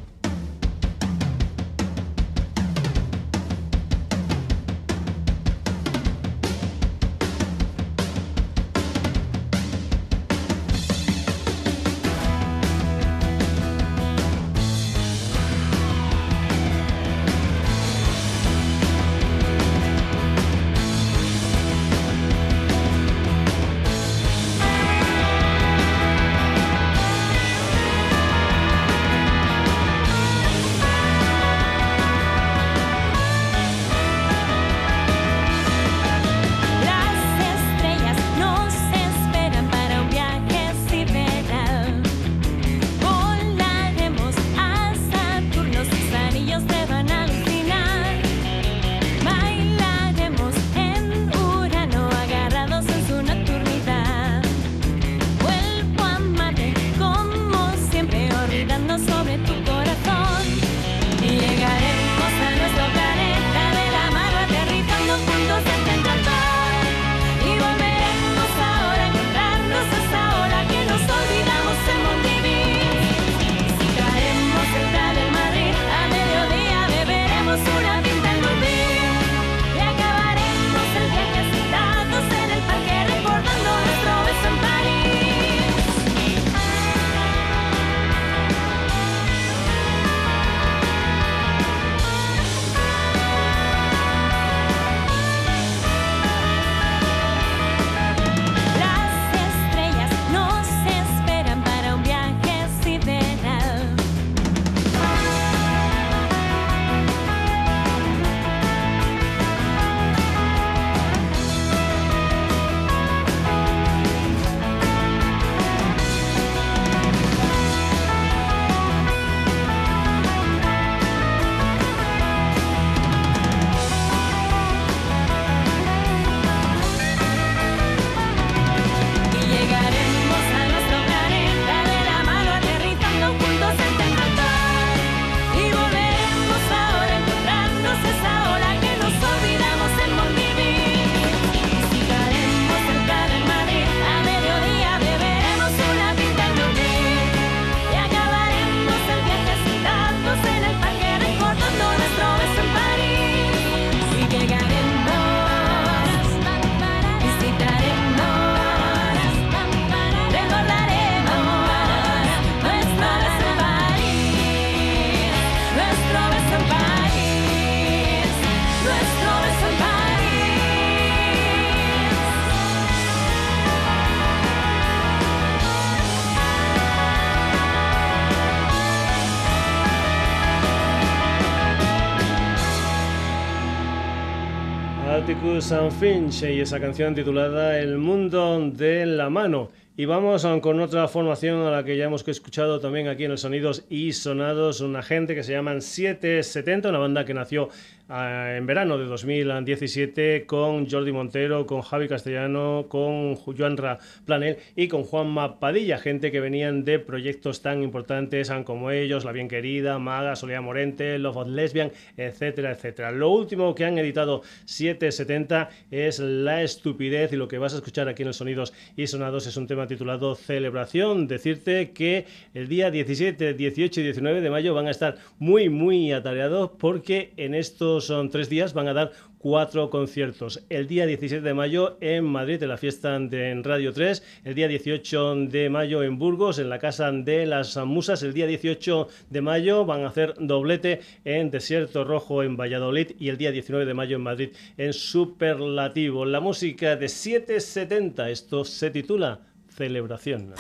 San 185.63 185.93
Finch 185.93 186.43
y 186.43 186.59
esa 186.59 186.77
canción 186.77 187.15
titulada 187.15 187.79
El 187.79 187.97
mundo 187.97 188.59
de 188.69 189.05
la 189.05 189.29
mano. 189.29 189.69
Y 189.95 190.03
vamos 190.03 190.45
con 190.61 190.81
otra 190.81 191.07
formación 191.07 191.65
a 191.65 191.71
la 191.71 191.85
que 191.85 191.95
ya 191.95 192.05
hemos 192.05 192.27
escuchado 192.27 192.81
también 192.81 193.07
aquí 193.07 193.23
en 193.23 193.31
los 193.31 193.41
Sonidos 193.41 193.85
y 193.89 194.11
Sonados, 194.11 194.81
una 194.81 195.01
gente 195.01 195.35
que 195.35 195.43
se 195.43 195.53
llaman 195.53 195.81
770, 195.81 196.89
una 196.89 196.97
banda 196.97 197.23
que 197.23 197.33
nació 197.33 197.69
en 198.09 198.65
verano 198.65 198.97
de 198.97 199.05
2017 199.05 200.45
con 200.45 200.89
Jordi 200.89 201.13
Montero, 201.13 201.65
con 201.65 201.81
Javi 201.81 202.09
Castellano, 202.09 202.87
con 202.89 203.35
Joan 203.35 203.77
Planel 204.25 204.57
y 204.75 204.89
con 204.89 205.03
Juan 205.03 205.33
Padilla, 205.59 205.97
gente 205.97 206.29
que 206.31 206.41
venían 206.41 206.83
de 206.83 206.99
proyectos 206.99 207.61
tan 207.61 207.81
importantes 207.81 208.51
como 208.65 208.91
ellos, 208.91 209.23
La 209.23 209.31
Bien 209.31 209.47
Querida, 209.47 209.99
Maga, 209.99 210.35
Soledad 210.35 210.61
Morente, 210.61 211.17
Love 211.17 211.37
of 211.37 211.47
Lesbian, 211.47 211.91
etcétera, 212.17 212.71
etcétera. 212.71 213.11
Lo 213.11 213.29
último 213.29 213.73
que 213.73 213.85
han 213.85 213.97
editado 213.97 214.41
770 214.65 215.69
es 215.89 216.19
La 216.19 216.61
Estupidez 216.61 217.31
y 217.31 217.37
lo 217.37 217.47
que 217.47 217.57
vas 217.57 217.73
a 217.73 217.77
escuchar 217.77 218.09
aquí 218.09 218.23
en 218.23 218.27
los 218.27 218.37
Sonidos 218.37 218.73
y 218.97 219.07
Sonados 219.07 219.47
es 219.47 219.55
un 219.55 219.65
tema 219.65 219.87
titulado 219.87 220.35
Celebración. 220.35 221.27
Decirte 221.27 221.91
que 221.91 222.25
el 222.53 222.67
día 222.67 222.91
17, 222.91 223.53
18 223.53 224.01
y 224.01 224.03
19 224.03 224.41
de 224.41 224.49
mayo 224.49 224.73
van 224.73 224.87
a 224.87 224.91
estar 224.91 225.17
muy, 225.39 225.69
muy 225.69 226.11
atareados 226.11 226.71
porque 226.77 227.31
en 227.37 227.55
son 228.01 228.29
tres 228.29 228.49
días 228.49 228.73
van 228.73 228.87
a 228.87 228.93
dar 228.93 229.11
cuatro 229.37 229.89
conciertos. 229.89 230.63
El 230.69 230.87
día 230.87 231.05
17 231.05 231.41
de 231.41 231.53
mayo 231.53 231.97
en 232.01 232.23
Madrid, 232.23 232.61
en 232.63 232.69
la 232.69 232.77
fiesta 232.77 233.19
de 233.19 233.61
Radio 233.63 233.93
3. 233.93 234.23
El 234.45 234.55
día 234.55 234.67
18 234.67 235.35
de 235.47 235.69
mayo 235.69 236.03
en 236.03 236.17
Burgos, 236.17 236.59
en 236.59 236.69
la 236.69 236.79
Casa 236.79 237.11
de 237.11 237.45
las 237.45 237.77
Musas. 237.77 238.23
El 238.23 238.33
día 238.33 238.47
18 238.47 239.07
de 239.29 239.41
mayo 239.41 239.85
van 239.85 240.03
a 240.03 240.07
hacer 240.07 240.33
doblete 240.39 241.01
en 241.25 241.51
Desierto 241.51 242.03
Rojo 242.03 242.43
en 242.43 242.57
Valladolid. 242.57 243.11
Y 243.19 243.29
el 243.29 243.37
día 243.37 243.51
19 243.51 243.85
de 243.85 243.93
mayo 243.93 244.15
en 244.15 244.23
Madrid 244.23 244.49
en 244.77 244.93
Superlativo. 244.93 246.25
La 246.25 246.39
música 246.39 246.95
de 246.95 247.09
770. 247.09 248.29
Esto 248.29 248.63
se 248.65 248.89
titula 248.89 249.41
Celebración. 249.69 250.53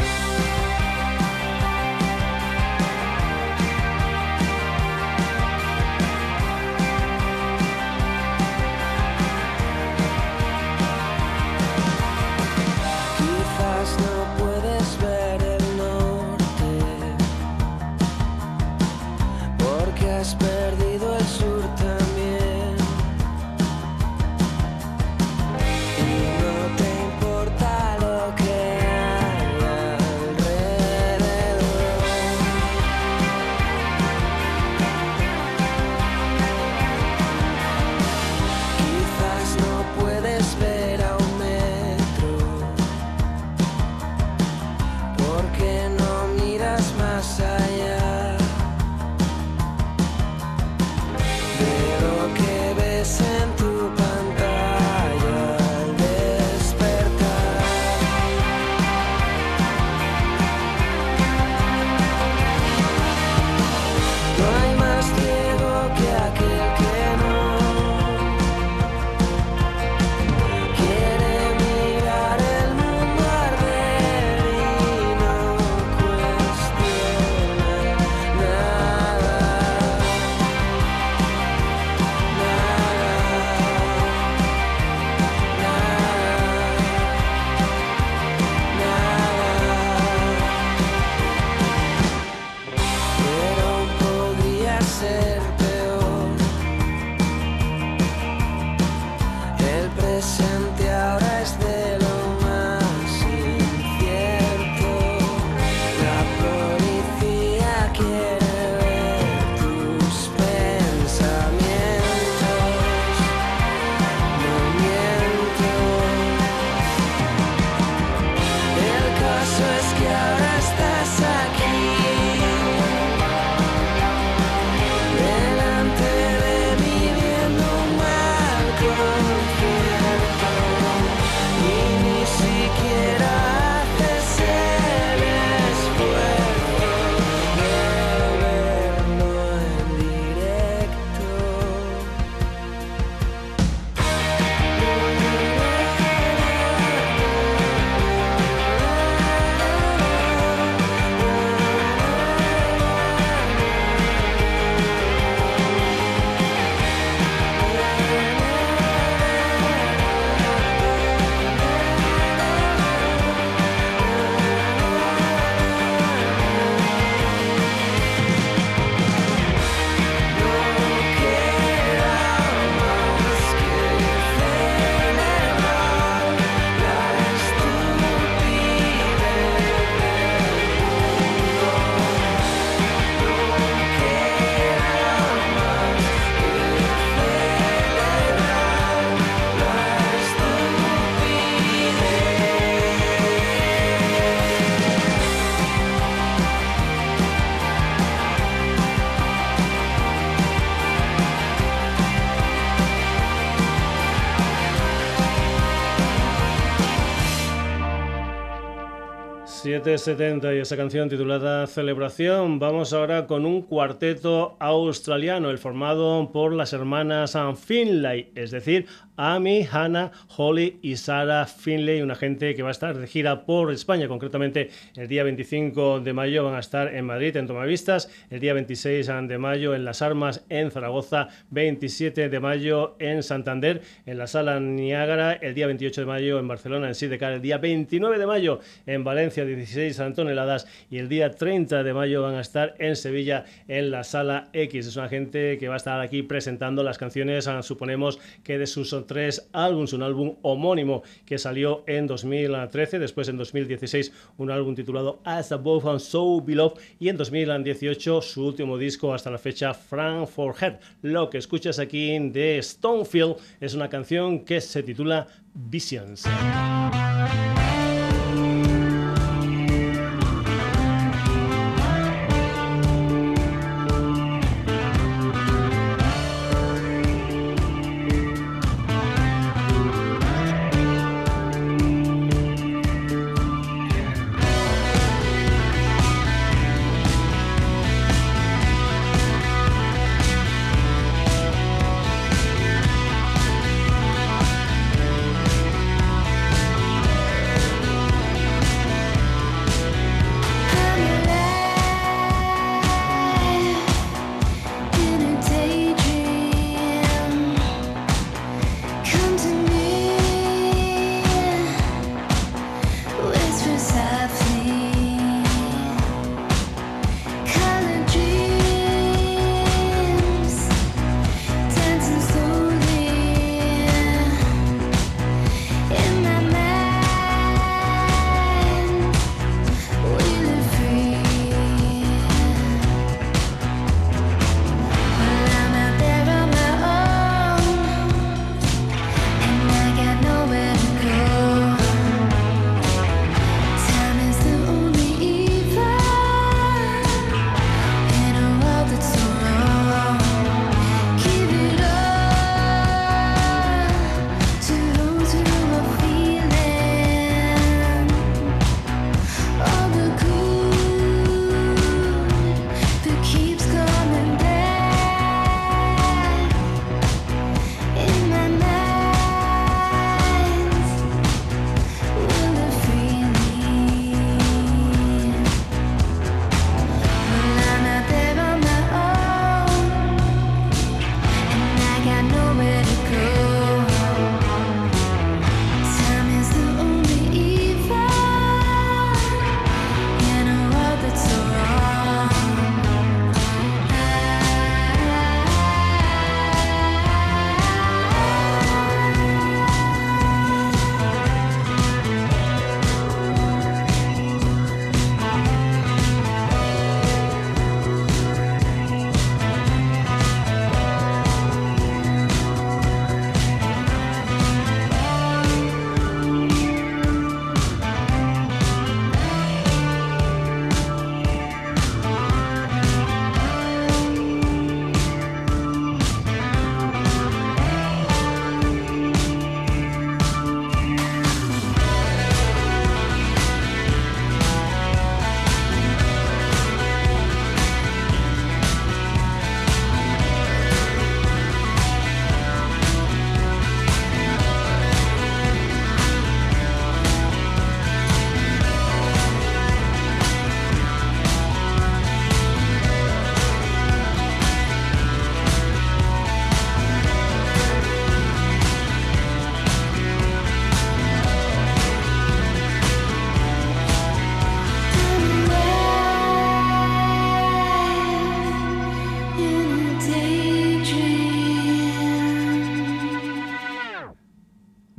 770 209.83 210.55
y 210.55 210.59
esa 210.59 210.77
canción 210.77 211.09
titulada 211.09 211.67
Celebración. 211.67 212.57
Vamos 212.57 212.93
ahora 212.93 213.27
con 213.27 213.45
un 213.45 213.63
cuarteto 213.63 214.55
australiano, 214.59 215.49
el 215.49 215.57
formado 215.57 216.31
por 216.31 216.53
las 216.53 216.71
hermanas 216.71 217.35
Finlay, 217.57 218.31
es 218.33 218.51
decir, 218.51 218.85
Amy, 219.15 219.67
Hannah, 219.71 220.11
Holly 220.35 220.79
y 220.81 220.95
Sarah 220.95 221.45
Finlay, 221.45 222.01
una 222.01 222.15
gente 222.15 222.55
que 222.55 222.63
va 222.63 222.69
a 222.69 222.71
estar 222.71 222.97
de 222.97 223.05
gira 223.05 223.45
por 223.45 223.71
España, 223.71 224.07
concretamente 224.07 224.69
el 224.95 225.07
día 225.07 225.23
25 225.23 225.99
de 225.99 226.13
mayo 226.13 226.43
van 226.43 226.55
a 226.55 226.59
estar 226.59 226.93
en 226.95 227.05
Madrid, 227.05 227.35
en 227.37 227.45
Tomavistas, 227.45 228.09
el 228.31 228.39
día 228.39 228.53
26 228.53 229.07
de 229.27 229.37
mayo 229.37 229.75
en 229.75 229.85
Las 229.85 230.01
Armas, 230.01 230.45
en 230.49 230.71
Zaragoza, 230.71 231.27
27 231.51 232.29
de 232.29 232.39
mayo 232.39 232.95
en 232.99 233.21
Santander, 233.21 233.81
en 234.07 234.17
la 234.17 234.25
Sala 234.25 234.59
Niágara, 234.59 235.33
el 235.33 235.53
día 235.53 235.67
28 235.67 236.01
de 236.01 236.07
mayo 236.07 236.39
en 236.39 236.47
Barcelona, 236.47 236.87
en 236.87 236.95
Sidecar, 236.95 237.33
el 237.33 237.41
día 237.41 237.59
29 237.59 238.17
de 238.17 238.25
mayo 238.25 238.59
en 238.87 239.03
Valencia, 239.03 239.45
16 239.45 240.01
toneladas, 240.15 240.67
y 240.89 240.97
el 240.97 241.07
día 241.07 241.29
30 241.29 241.83
de 241.83 241.93
mayo 241.93 242.23
van 242.23 242.35
a 242.35 242.41
estar 242.41 242.73
en 242.79 242.95
Sevilla, 242.95 243.45
en 243.67 243.91
la 243.91 244.03
Sala 244.03 244.49
X. 244.53 244.87
Es 244.87 244.95
una 244.95 245.09
gente 245.09 245.59
que 245.59 245.67
va 245.67 245.75
a 245.75 245.77
estar 245.77 246.01
aquí 246.01 246.23
presentando 246.23 246.81
las 246.81 246.97
canciones, 246.97 247.47
suponemos 247.61 248.19
que 248.43 248.57
de 248.57 248.65
sus 248.65 249.02
tres 249.05 249.49
álbumes, 249.53 249.93
un 249.93 250.03
álbum 250.03 250.35
homónimo 250.41 251.03
que 251.25 251.37
salió 251.37 251.83
en 251.87 252.07
2013, 252.07 252.99
después 252.99 253.29
en 253.29 253.37
2016 253.37 254.11
un 254.37 254.51
álbum 254.51 254.75
titulado 254.75 255.19
As 255.23 255.51
Above 255.51 255.87
and 255.87 255.99
So 255.99 256.41
Below 256.41 256.73
y 256.99 257.09
en 257.09 257.17
2018 257.17 258.21
su 258.21 258.45
último 258.45 258.77
disco 258.77 259.13
hasta 259.13 259.31
la 259.31 259.37
fecha 259.37 259.73
Frank 259.73 260.27
for 260.27 260.55
Head. 260.59 260.79
Lo 261.01 261.29
que 261.29 261.37
escuchas 261.37 261.79
aquí 261.79 262.17
de 262.17 262.59
Stonefield 262.61 263.35
es 263.59 263.73
una 263.73 263.89
canción 263.89 264.45
que 264.45 264.61
se 264.61 264.83
titula 264.83 265.27
Visions. 265.53 266.23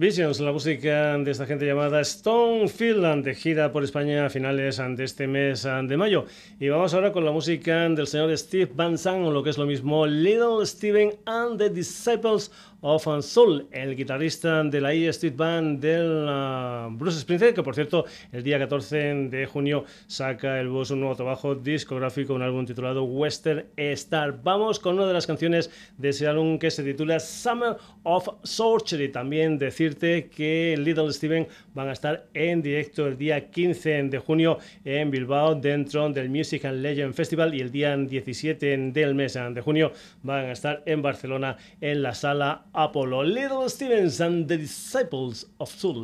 Visions, 0.04 0.38
la 0.40 0.52
música 0.52 1.16
de 1.16 1.30
esta 1.30 1.46
gente 1.46 1.64
llamada 1.64 2.02
Stone 2.02 2.68
Finland, 2.68 3.24
de 3.24 3.34
gira 3.34 3.72
por 3.72 3.82
España 3.84 4.26
a 4.26 4.28
finales 4.28 4.76
de 4.76 5.02
este 5.02 5.26
mes 5.26 5.62
de 5.62 5.96
mayo. 5.96 6.26
Y 6.60 6.68
vamos 6.68 6.92
ahora 6.92 7.10
con 7.10 7.24
la 7.24 7.32
música 7.32 7.88
del 7.88 8.06
señor 8.06 8.36
Steve 8.36 8.70
Van 8.74 8.98
Zandt, 8.98 9.26
o 9.26 9.30
lo 9.30 9.42
que 9.42 9.48
es 9.48 9.56
lo 9.56 9.64
mismo, 9.64 10.06
Little 10.06 10.66
Steven 10.66 11.14
and 11.24 11.56
the 11.56 11.70
Disciples 11.70 12.50
of 12.86 13.08
Soul, 13.22 13.66
el 13.72 13.96
guitarrista 13.96 14.62
de 14.62 14.78
la 14.78 14.92
E 14.92 15.08
Street 15.08 15.34
Band 15.34 15.80
del 15.80 16.28
uh, 16.28 16.94
Bruce 16.94 17.18
Springsteen, 17.20 17.54
que 17.54 17.62
por 17.62 17.74
cierto 17.74 18.04
el 18.30 18.42
día 18.42 18.58
14 18.58 18.96
de 19.30 19.46
junio 19.46 19.86
saca 20.06 20.60
el 20.60 20.68
boss 20.68 20.90
un 20.90 21.00
nuevo 21.00 21.16
trabajo 21.16 21.54
discográfico, 21.54 22.34
un 22.34 22.42
álbum 22.42 22.66
titulado 22.66 23.04
Western 23.04 23.64
Star. 23.74 24.38
Vamos 24.42 24.78
con 24.78 24.96
una 24.96 25.06
de 25.06 25.14
las 25.14 25.26
canciones 25.26 25.70
de 25.96 26.10
ese 26.10 26.26
álbum 26.26 26.58
que 26.58 26.70
se 26.70 26.84
titula 26.84 27.20
Summer 27.20 27.78
of 28.02 28.28
Sorcery. 28.42 29.10
También 29.10 29.58
decirte 29.58 30.28
que 30.28 30.76
Little 30.78 31.10
Steven 31.10 31.48
van 31.72 31.88
a 31.88 31.92
estar 31.92 32.26
en 32.34 32.60
directo 32.60 33.06
el 33.06 33.16
día 33.16 33.50
15 33.50 34.02
de 34.10 34.18
junio 34.18 34.58
en 34.84 35.10
Bilbao 35.10 35.54
dentro 35.54 36.10
del 36.10 36.28
Music 36.28 36.66
and 36.66 36.82
Legend 36.82 37.14
Festival 37.14 37.54
y 37.54 37.60
el 37.60 37.72
día 37.72 37.96
17 37.96 38.76
del 38.92 39.14
mes 39.14 39.32
de 39.32 39.60
junio 39.62 39.90
van 40.22 40.44
a 40.44 40.52
estar 40.52 40.82
en 40.84 41.00
Barcelona 41.00 41.56
en 41.80 42.02
la 42.02 42.12
sala 42.12 42.66
Apollo. 42.74 43.24
Little 43.24 43.68
Stevens 43.68 44.20
and 44.20 44.48
the 44.48 44.56
Disciples 44.56 45.46
of 45.60 45.70
Soul. 45.70 46.02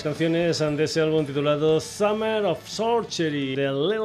Las 0.00 0.04
canciones 0.04 0.58
de 0.60 0.84
ese 0.84 1.02
álbum 1.02 1.26
titulado 1.26 1.78
Summer 1.78 2.46
of 2.46 2.66
Sorcery, 2.66 3.54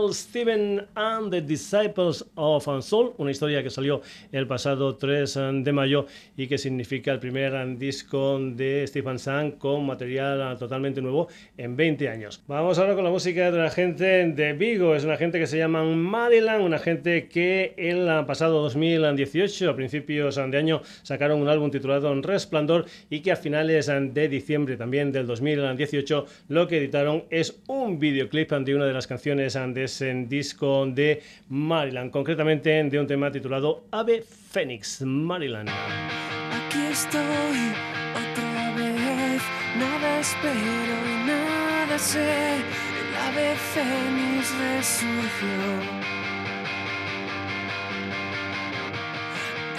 Little 0.05 0.13
Steven 0.13 0.87
and 0.95 1.31
the 1.31 1.41
Disciples 1.41 2.23
of 2.35 2.67
Soul, 2.83 3.15
una 3.17 3.31
historia 3.31 3.63
que 3.63 3.71
salió 3.71 4.01
el 4.31 4.45
pasado 4.45 4.95
3 4.95 5.39
de 5.63 5.71
mayo 5.73 6.05
y 6.37 6.45
que 6.45 6.59
significa 6.59 7.11
el 7.11 7.19
primer 7.19 7.75
disco 7.79 8.37
de 8.39 8.85
Stephen 8.85 9.17
Sang 9.17 9.53
con 9.53 9.83
material 9.85 10.57
totalmente 10.59 11.01
nuevo 11.01 11.27
en 11.57 11.75
20 11.75 12.07
años. 12.09 12.43
Vamos 12.45 12.77
ahora 12.77 12.93
con 12.93 13.03
la 13.03 13.09
música 13.09 13.49
de 13.49 13.57
una 13.57 13.71
gente 13.71 14.27
de 14.27 14.53
Vigo, 14.53 14.93
es 14.93 15.03
una 15.03 15.17
gente 15.17 15.39
que 15.39 15.47
se 15.47 15.57
llama 15.57 15.83
Maryland, 15.83 16.63
una 16.63 16.77
gente 16.77 17.27
que 17.27 17.73
el 17.77 18.07
pasado 18.27 18.61
2018, 18.61 19.71
a 19.71 19.75
principios 19.75 20.35
de 20.35 20.57
año, 20.57 20.83
sacaron 21.01 21.41
un 21.41 21.47
álbum 21.47 21.71
titulado 21.71 22.13
Resplandor 22.21 22.85
y 23.09 23.21
que 23.21 23.31
a 23.31 23.35
finales 23.35 23.87
de 23.87 24.29
diciembre 24.29 24.77
también 24.77 25.11
del 25.11 25.25
2018 25.25 26.25
lo 26.49 26.67
que 26.67 26.77
editaron 26.77 27.23
es 27.31 27.59
un 27.67 27.97
videoclip 27.97 28.51
de 28.51 28.75
una 28.75 28.85
de 28.85 28.93
las 28.93 29.07
canciones 29.07 29.55
de 29.55 29.94
ese 29.95 30.13
disco 30.27 30.85
de 30.87 31.21
Maryland, 31.49 32.11
concretamente 32.11 32.83
de 32.83 32.99
un 32.99 33.07
tema 33.07 33.31
titulado 33.31 33.85
Ave 33.91 34.23
Phoenix, 34.51 35.01
Maryland. 35.01 35.69
Aquí 35.69 36.81
estoy 36.91 37.71
otra 38.11 38.73
vez, 38.75 39.41
nada 39.79 40.19
espero 40.19 40.95
y 41.13 41.27
nada 41.27 41.97
sé, 41.97 42.55
el 42.99 43.15
ave 43.27 43.55
Fénix 43.55 44.51
resurgió. 44.59 45.63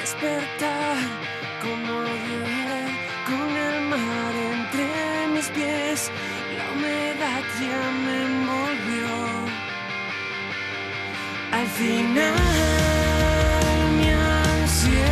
Despertar 0.00 0.96
como 1.60 2.00
ayer 2.00 2.88
con 3.28 3.48
el 3.68 3.76
mar 3.92 4.34
entre 4.52 5.34
mis 5.34 5.48
pies, 5.50 6.10
la 6.56 6.72
humedad 6.72 7.42
ya 7.60 7.90
me 8.04 8.16
envolvió. 8.24 9.35
Al 11.76 11.82
final 11.82 12.32
mi 13.98 14.08
ansiedad 14.62 15.04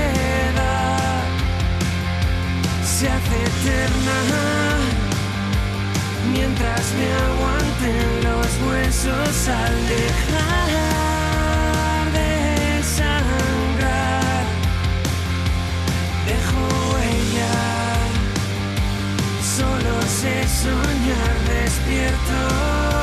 se 2.83 3.07
hace 3.07 3.37
eterna 3.51 4.19
mientras 6.33 6.85
me 6.95 7.09
aguanten 7.27 8.07
los 8.23 8.49
huesos 8.67 9.49
al 9.49 9.77
dejar 9.89 10.69
de 12.15 12.33
sangrar. 12.83 14.45
Dejo 16.27 16.63
huella, 16.95 17.55
solo 19.55 19.93
sé 20.09 20.35
soñar 20.49 21.37
despierto. 21.47 22.94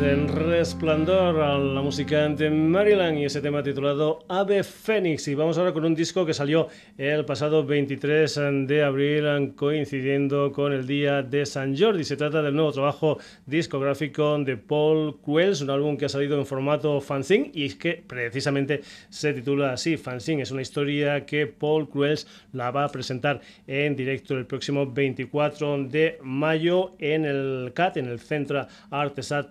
El 0.00 0.28
resplandor 0.60 1.40
a 1.40 1.56
la 1.56 1.80
música 1.80 2.28
de 2.28 2.50
Maryland 2.50 3.16
y 3.16 3.24
ese 3.24 3.40
tema 3.40 3.62
titulado 3.62 4.26
Ave 4.28 4.62
Fénix. 4.62 5.26
Y 5.28 5.34
vamos 5.34 5.56
ahora 5.56 5.72
con 5.72 5.86
un 5.86 5.94
disco 5.94 6.26
que 6.26 6.34
salió 6.34 6.68
el 6.98 7.24
pasado 7.24 7.64
23 7.64 8.38
de 8.66 8.82
abril, 8.82 9.54
coincidiendo 9.56 10.52
con 10.52 10.74
el 10.74 10.86
día 10.86 11.22
de 11.22 11.46
San 11.46 11.74
Jordi. 11.74 12.04
Se 12.04 12.18
trata 12.18 12.42
del 12.42 12.54
nuevo 12.54 12.72
trabajo 12.72 13.18
discográfico 13.46 14.36
de 14.40 14.58
Paul 14.58 15.16
Quells, 15.24 15.62
un 15.62 15.70
álbum 15.70 15.96
que 15.96 16.04
ha 16.04 16.10
salido 16.10 16.38
en 16.38 16.44
formato 16.44 17.00
fanzine 17.00 17.50
y 17.54 17.64
es 17.64 17.76
que 17.76 18.04
precisamente 18.06 18.82
se 19.08 19.32
titula 19.32 19.72
así, 19.72 19.96
fanzine. 19.96 20.42
Es 20.42 20.50
una 20.50 20.60
historia 20.60 21.24
que 21.24 21.46
Paul 21.46 21.88
Quells 21.88 22.26
la 22.52 22.70
va 22.70 22.84
a 22.84 22.92
presentar 22.92 23.40
en 23.66 23.96
directo 23.96 24.36
el 24.36 24.44
próximo 24.44 24.84
24 24.84 25.84
de 25.84 26.18
mayo 26.22 26.92
en 26.98 27.24
el 27.24 27.72
CAT, 27.72 27.96
en 27.96 28.08
el 28.08 28.20
Centro 28.20 28.66
Artesà 28.90 29.50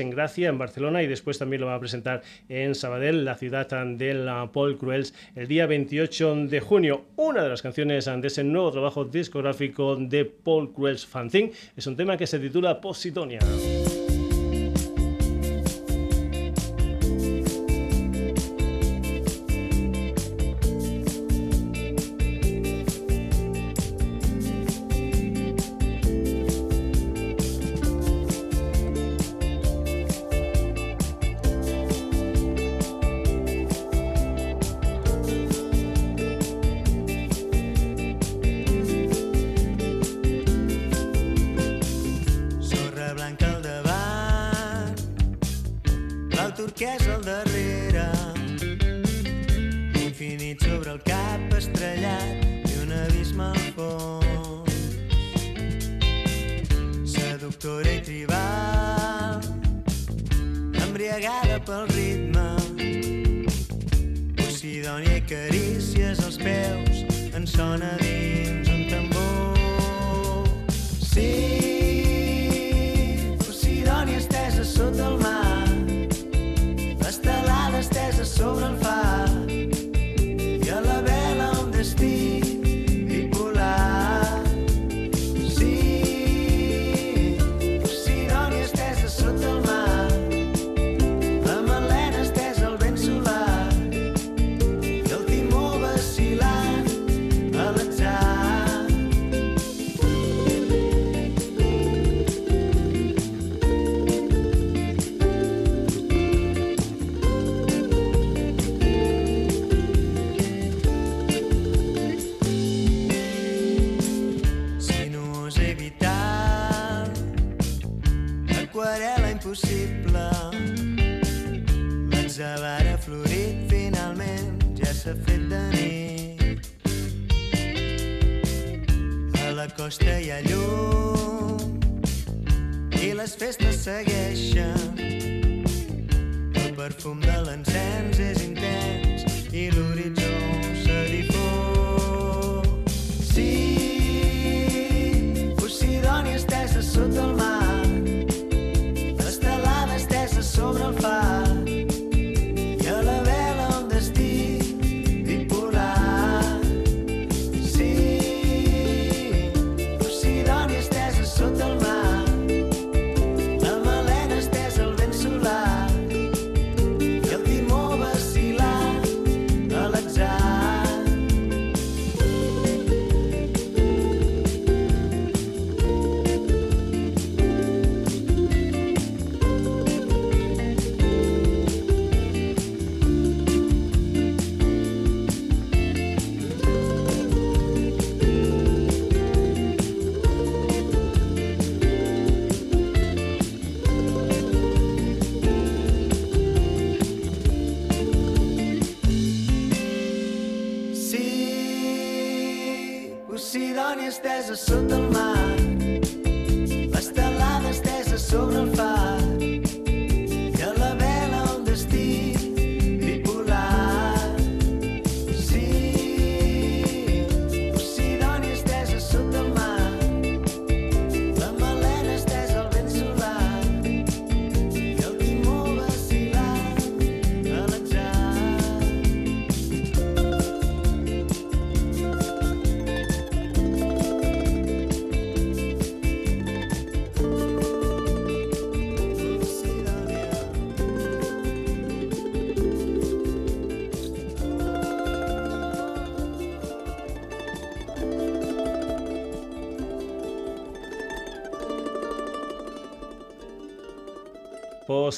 En 0.00 0.10
Gracia, 0.10 0.48
en 0.48 0.58
Barcelona, 0.58 1.02
y 1.02 1.06
después 1.06 1.38
también 1.38 1.60
lo 1.60 1.68
va 1.68 1.74
a 1.74 1.80
presentar 1.80 2.22
en 2.48 2.74
Sabadell, 2.74 3.24
la 3.24 3.36
ciudad 3.36 3.66
de 3.66 4.14
la 4.14 4.50
Paul 4.52 4.78
Cruels, 4.78 5.14
el 5.34 5.48
día 5.48 5.66
28 5.66 6.46
de 6.46 6.60
junio. 6.60 7.04
Una 7.16 7.42
de 7.42 7.48
las 7.48 7.62
canciones 7.62 8.04
de 8.06 8.26
ese 8.26 8.44
nuevo 8.44 8.70
trabajo 8.70 9.04
discográfico 9.04 9.96
de 9.96 10.24
Paul 10.24 10.72
Cruels 10.72 11.06
Fanzine 11.06 11.52
es 11.76 11.86
un 11.86 11.96
tema 11.96 12.16
que 12.16 12.26
se 12.26 12.38
titula 12.38 12.80
Positonia. 12.80 13.40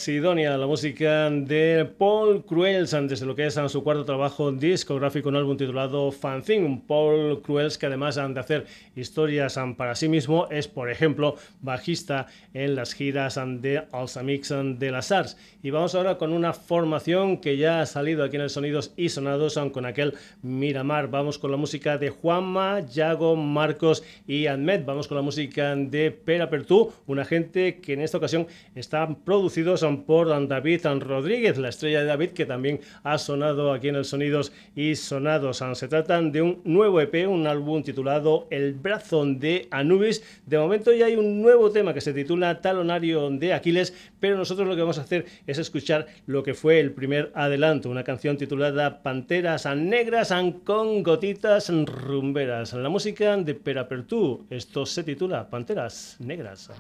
Posidonia, 0.09 0.57
la 0.57 0.67
música 0.67 1.29
de 1.29 1.85
Paul 1.99 2.43
Cruels, 2.43 2.93
desde 2.93 3.27
lo 3.27 3.37
que 3.37 3.45
es 3.45 3.61
su 3.67 3.85
cuarto 3.85 4.07
trabajo 4.07 4.51
discográfico, 4.51 5.29
un 5.29 5.37
álbum 5.37 5.59
titulado 5.59 6.11
Fanzine. 6.11 6.81
Paul 6.89 7.43
Cruels, 7.43 7.77
que 7.77 7.85
además 7.85 8.15
de 8.15 8.41
hacer 8.41 8.65
historias 8.97 9.61
para 9.77 9.95
sí 9.95 10.09
mismo, 10.09 10.49
es, 10.51 10.67
por 10.67 10.91
ejemplo, 10.91 11.37
bajista 11.61 12.27
en 12.55 12.75
las 12.75 12.95
giras 12.95 13.39
de 13.61 13.85
Alsamix 13.93 14.49
de 14.79 14.91
las 14.91 15.13
Arts. 15.13 15.37
Y 15.63 15.69
vamos 15.69 15.95
ahora 15.95 16.17
con 16.17 16.33
una 16.33 16.55
formación 16.55 17.37
que 17.37 17.59
ya 17.59 17.83
ha 17.83 17.87
salido 17.87 18.25
aquí 18.25 18.37
en 18.37 18.43
el 18.43 18.51
Sonidos 18.51 18.95
y 18.97 19.11
Sonados 19.11 19.61
con 19.75 19.85
aquel 19.85 20.15
Miramar. 20.41 21.11
Vamos 21.11 21.37
con 21.39 21.51
la 21.51 21.59
música 21.59 21.99
de 21.99 22.09
Juanma, 22.09 22.81
Yago, 22.81 23.37
Marcos 23.37 24.03
y 24.27 24.47
Admet. 24.47 24.87
Vamos 24.87 25.07
con 25.07 25.17
la 25.17 25.23
música 25.23 25.77
de 25.77 26.13
Pera 26.13 26.49
Pertú, 26.49 26.95
una 27.07 27.27
gente 27.27 27.81
que 27.81 27.93
en 27.93 28.01
esta 28.01 28.17
ocasión 28.17 28.47
está 28.75 29.07
producidos 29.27 29.83
por 30.05 30.29
David 30.49 30.87
Rodríguez, 31.01 31.59
la 31.59 31.69
estrella 31.69 32.01
de 32.01 32.07
David, 32.07 32.31
que 32.31 32.47
también 32.47 32.81
ha 33.03 33.19
sonado 33.19 33.73
aquí 33.73 33.89
en 33.89 33.97
el 33.97 34.05
Sonidos 34.05 34.53
y 34.75 34.95
Sonados. 34.97 35.63
Se 35.75 35.89
tratan 35.89 36.33
de 36.33 36.43
un 36.43 36.61
nuevo 36.65 37.01
EP, 37.01 37.29
un 37.29 37.47
álbum 37.47 37.83
titulado 37.83 38.47
El 38.51 38.75
brazo 38.75 39.25
de 39.27 39.69
Anubis. 39.71 40.23
De 40.47 40.59
momento 40.59 40.93
ya 40.93 41.07
hay 41.07 41.17
un 41.17 41.43
nuevo 41.43 41.71
tema 41.71 41.95
que 41.95 42.01
se 42.01 42.13
titula 42.13 42.61
Talonario 42.61 43.31
de 43.31 43.53
Aquiles, 43.53 43.95
pero 44.21 44.37
nosotros 44.37 44.67
lo 44.69 44.75
que 44.75 44.83
vamos 44.83 44.99
a 44.99 45.03
hacer 45.03 45.27
es 45.47 45.59
escuchar 45.59 46.07
lo 46.27 46.43
que 46.43 46.55
fue 46.55 46.81
el 46.81 46.93
primer 46.93 47.31
adelanto, 47.35 47.91
una 47.91 48.05
canción 48.05 48.37
titulada 48.37 49.03
Panteras 49.03 49.67
Negras 49.77 50.33
con 50.65 51.03
gotitas 51.03 51.71
rumberas. 51.87 52.73
La 52.75 52.89
música 52.89 53.37
de 53.37 53.55
Perapertú, 53.55 54.47
esto 54.51 54.87
se 54.87 55.03
titula 55.03 55.49
Panteras 55.49 56.17
Negras. 56.19 56.71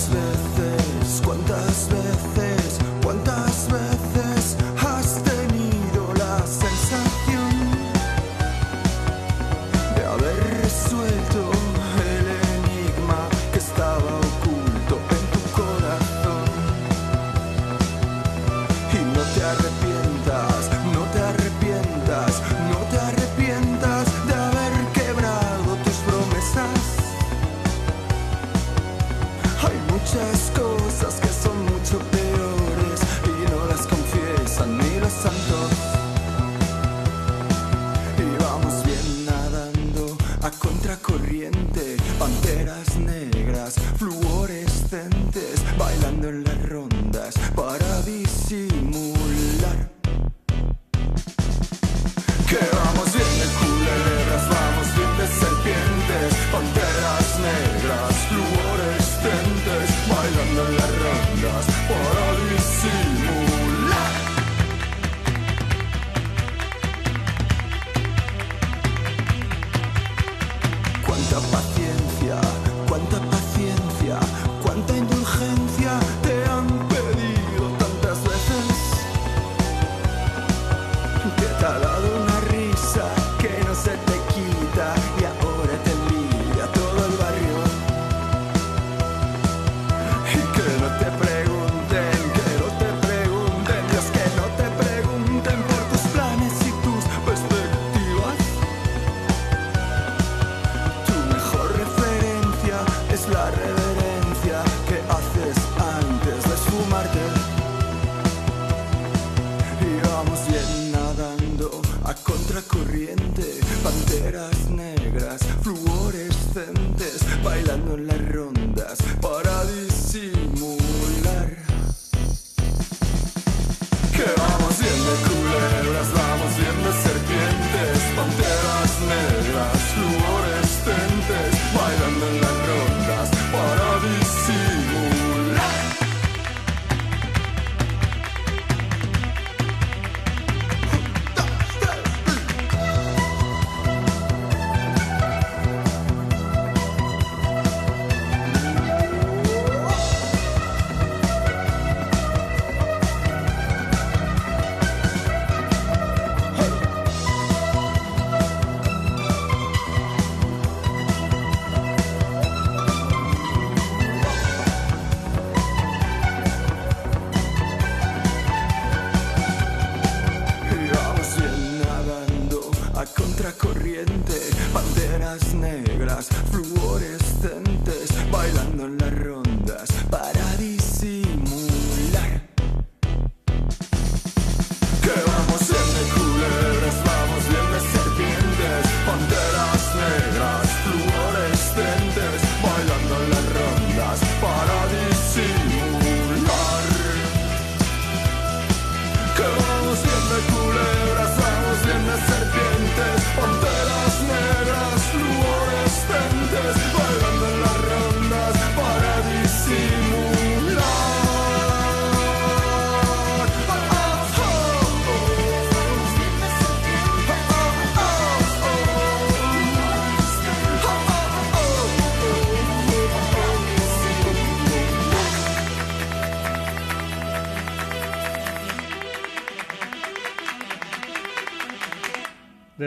useless. 0.00 0.39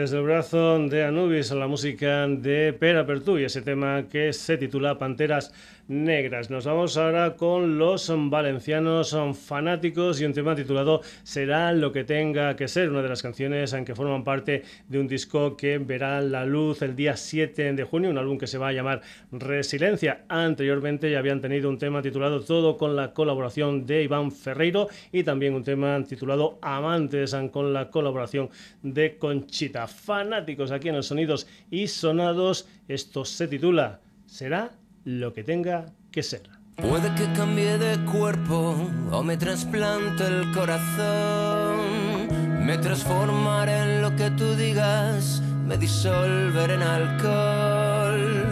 Desde 0.04 0.18
el 0.18 0.24
brazo 0.24 0.78
de 0.80 1.02
Anubis 1.02 1.50
la 1.52 1.66
música 1.66 2.28
de 2.28 2.74
Pera 2.74 3.06
Pertú 3.06 3.38
y 3.38 3.44
ese 3.44 3.62
tema 3.62 4.06
que 4.06 4.34
se 4.34 4.58
titula 4.58 4.98
Panteras 4.98 5.50
Negras. 5.88 6.50
Nos 6.50 6.64
vamos 6.64 6.96
ahora 6.96 7.36
con 7.36 7.78
los 7.78 8.10
valencianos 8.30 9.16
fanáticos 9.34 10.20
y 10.20 10.24
un 10.24 10.32
tema 10.32 10.54
titulado 10.54 11.02
Será 11.22 11.72
lo 11.72 11.92
que 11.92 12.04
tenga 12.04 12.56
que 12.56 12.68
ser, 12.68 12.90
una 12.90 13.02
de 13.02 13.08
las 13.08 13.22
canciones 13.22 13.72
en 13.74 13.84
que 13.84 13.94
forman 13.94 14.24
parte 14.24 14.62
de 14.88 14.98
un 14.98 15.06
disco 15.06 15.56
que 15.56 15.76
verá 15.78 16.22
la 16.22 16.46
luz 16.46 16.80
el 16.82 16.96
día 16.96 17.16
7 17.16 17.74
de 17.74 17.84
junio, 17.84 18.10
un 18.10 18.18
álbum 18.18 18.38
que 18.38 18.46
se 18.46 18.56
va 18.56 18.68
a 18.68 18.72
llamar 18.72 19.02
Resiliencia. 19.30 20.24
Anteriormente 20.28 21.10
ya 21.10 21.18
habían 21.18 21.42
tenido 21.42 21.68
un 21.68 21.78
tema 21.78 22.00
titulado 22.00 22.40
Todo 22.40 22.78
con 22.78 22.96
la 22.96 23.12
colaboración 23.12 23.84
de 23.86 24.02
Iván 24.04 24.32
Ferreiro 24.32 24.88
y 25.12 25.22
también 25.22 25.54
un 25.54 25.64
tema 25.64 26.02
titulado 26.04 26.58
Amantes 26.62 27.36
con 27.52 27.72
la 27.74 27.90
colaboración 27.90 28.48
de 28.82 29.18
Conchita. 29.18 29.86
Fanáticos 29.94 30.70
aquí 30.70 30.88
en 30.88 30.96
los 30.96 31.06
sonidos 31.06 31.46
y 31.70 31.88
sonados, 31.88 32.66
esto 32.88 33.24
se 33.24 33.48
titula 33.48 34.00
Será 34.26 34.72
lo 35.04 35.32
que 35.32 35.44
tenga 35.44 35.86
que 36.10 36.22
ser. 36.22 36.42
Puede 36.76 37.14
que 37.14 37.32
cambie 37.34 37.78
de 37.78 38.04
cuerpo 38.04 38.76
o 39.12 39.22
me 39.22 39.36
trasplante 39.36 40.26
el 40.26 40.50
corazón. 40.52 42.28
Me 42.66 42.78
transformaré 42.78 43.78
en 43.78 44.02
lo 44.02 44.16
que 44.16 44.30
tú 44.30 44.54
digas, 44.56 45.42
me 45.66 45.76
disolveré 45.76 46.74
en 46.74 46.82
alcohol, 46.82 48.46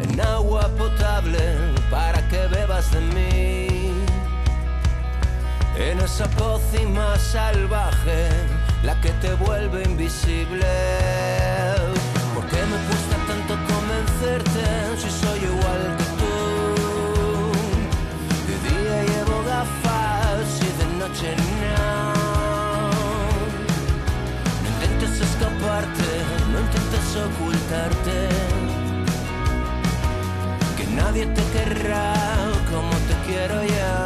en 0.00 0.20
agua 0.20 0.68
potable 0.78 1.38
para 1.90 2.26
que 2.28 2.46
bebas 2.46 2.90
de 2.92 3.00
mí. 3.00 3.66
En 5.78 5.98
esa 6.00 6.26
pócima 6.30 7.18
salvaje, 7.18 8.28
la 8.82 8.94
que 9.00 9.10
te 9.22 9.32
vuelve 9.34 9.82
invisible. 9.84 10.66
¿Por 12.34 12.46
qué 12.46 12.60
me 12.72 12.78
cuesta 12.86 13.16
tanto 13.26 13.54
convencerte 13.72 14.64
si 15.00 15.10
soy 15.10 15.38
igual 15.52 15.82
que 15.98 16.06
tú? 16.20 16.34
De 18.48 18.54
día 18.68 18.96
llevo 19.10 19.36
gafas 19.44 20.48
y 20.60 20.70
de 20.78 20.86
noche 20.98 21.28
no. 21.60 21.86
No 24.62 24.66
intentes 24.74 25.20
escaparte, 25.28 26.08
no 26.52 26.60
intentes 26.60 27.06
ocultarte. 27.26 28.18
Que 30.76 30.86
nadie 30.94 31.26
te 31.26 31.42
querrá 31.54 32.14
como 32.70 32.90
te 33.08 33.14
quiero 33.26 33.62
yo. 33.62 34.05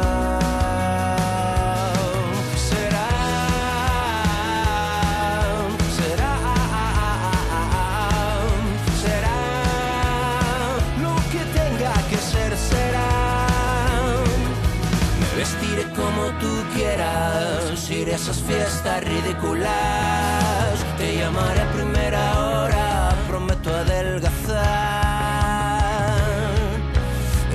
tú 16.41 16.51
quieras, 16.75 17.89
ir 17.89 18.09
a 18.09 18.15
esas 18.15 18.39
fiestas 18.41 19.03
ridículas. 19.03 20.73
Te 20.97 21.17
llamaré 21.17 21.61
a 21.61 21.71
primera 21.71 22.23
hora, 22.39 23.15
prometo 23.27 23.69
adelgazar. 23.69 24.61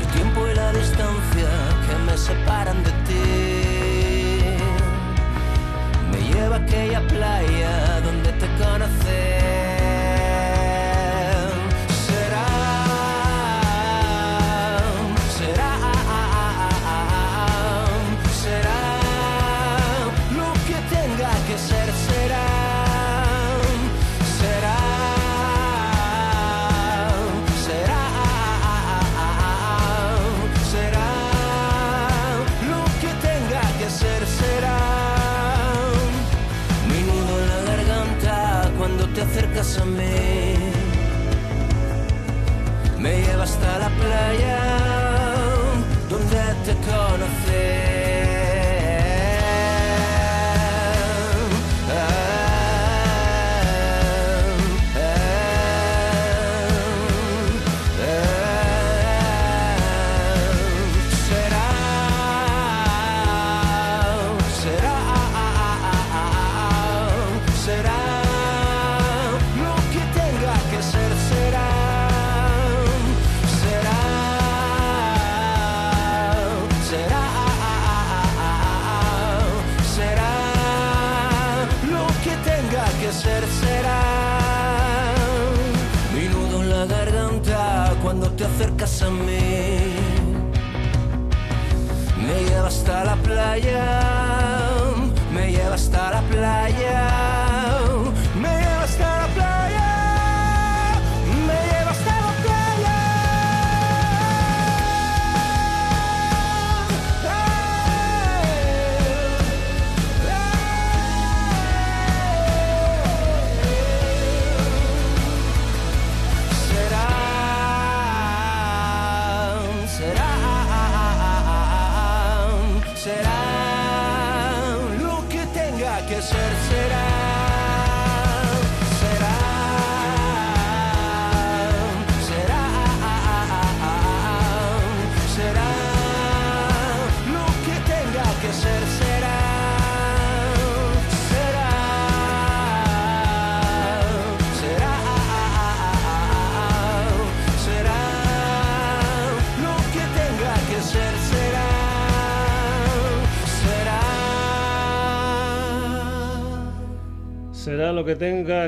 El 0.01 0.07
tiempo 0.16 0.47
y 0.51 0.55
la 0.55 0.72
distancia 0.72 1.51
que 1.87 1.95
me 2.07 2.16
separan 2.16 2.82
de 2.84 2.93
ti 3.09 3.26
me 6.11 6.18
lleva 6.30 6.57
a 6.57 6.59
aquella 6.61 7.01
playa 7.09 7.86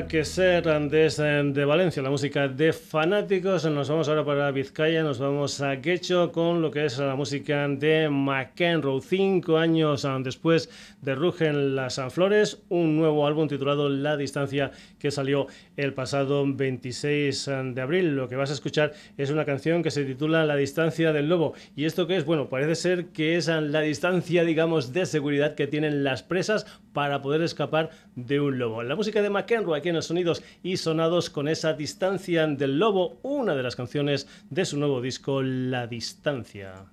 que 0.07 0.23
ser 0.23 0.63
desde 0.89 1.43
de 1.51 1.65
Valencia, 1.65 2.01
la 2.01 2.09
música 2.09 2.47
de 2.47 2.73
fanáticos. 2.73 3.65
Nos 3.65 3.89
vamos 3.89 4.07
ahora 4.07 4.23
para 4.23 4.51
Vizcaya, 4.51 5.03
nos 5.03 5.19
vamos 5.19 5.61
a 5.61 5.81
Quecho 5.81 6.31
con 6.31 6.61
lo 6.61 6.71
que 6.71 6.85
es 6.85 6.97
la 6.99 7.15
música 7.15 7.67
de 7.67 8.07
McEnroe. 8.09 9.01
Cinco 9.01 9.57
años 9.57 10.05
ah, 10.05 10.17
después 10.21 10.69
de 11.01 11.15
Rugen 11.15 11.75
las 11.75 11.99
Flores, 12.09 12.61
un 12.69 12.97
nuevo 12.97 13.25
álbum 13.25 13.47
titulado 13.47 13.89
La 13.89 14.15
Distancia 14.15 14.71
que 14.99 15.11
salió 15.11 15.47
el 15.75 15.93
pasado 15.93 16.45
26 16.45 17.49
de 17.73 17.81
abril. 17.81 18.15
Lo 18.15 18.29
que 18.29 18.35
vas 18.35 18.51
a 18.51 18.53
escuchar 18.53 18.93
es 19.17 19.31
una 19.31 19.45
canción 19.45 19.83
que 19.83 19.91
se 19.91 20.05
titula 20.05 20.45
La 20.45 20.55
Distancia 20.55 21.11
del 21.13 21.29
Lobo. 21.29 21.53
¿Y 21.75 21.85
esto 21.85 22.07
qué 22.07 22.17
es? 22.17 22.25
Bueno, 22.25 22.47
parece 22.47 22.75
ser 22.75 23.05
que 23.07 23.37
es 23.37 23.49
ah, 23.49 23.59
la 23.59 23.81
distancia, 23.81 24.43
digamos, 24.43 24.93
de 24.93 25.05
seguridad 25.05 25.55
que 25.55 25.67
tienen 25.67 26.03
las 26.03 26.23
presas 26.23 26.65
para 26.93 27.21
poder 27.21 27.41
escapar 27.41 27.91
de 28.15 28.39
un 28.39 28.57
lobo. 28.57 28.83
La 28.83 28.95
música 28.95 29.21
de 29.21 29.29
McEnroe 29.29 29.77
aquí 29.77 29.88
los 29.95 30.07
sonidos 30.07 30.43
y 30.63 30.77
sonados 30.77 31.29
con 31.29 31.47
esa 31.47 31.73
distancia 31.73 32.45
del 32.47 32.79
lobo, 32.79 33.19
una 33.23 33.55
de 33.55 33.63
las 33.63 33.75
canciones 33.75 34.27
de 34.49 34.65
su 34.65 34.77
nuevo 34.77 35.01
disco 35.01 35.41
La 35.41 35.87
Distancia. 35.87 36.85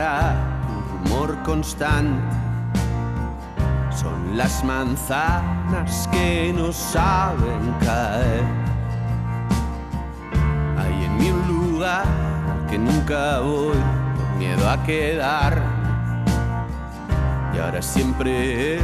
Un 0.00 1.04
rumor 1.04 1.40
constante. 1.44 2.20
Son 3.90 4.36
las 4.36 4.64
manzanas 4.64 6.08
que 6.10 6.52
no 6.52 6.72
saben 6.72 7.74
caer. 7.80 8.42
Hay 10.78 11.04
en 11.04 11.16
mí 11.16 11.30
un 11.30 11.46
lugar 11.46 12.04
al 12.04 12.66
que 12.68 12.76
nunca 12.76 13.38
voy 13.38 13.76
por 14.16 14.36
miedo 14.36 14.68
a 14.68 14.82
quedar. 14.82 15.62
Y 17.54 17.58
ahora 17.60 17.80
siempre 17.80 18.80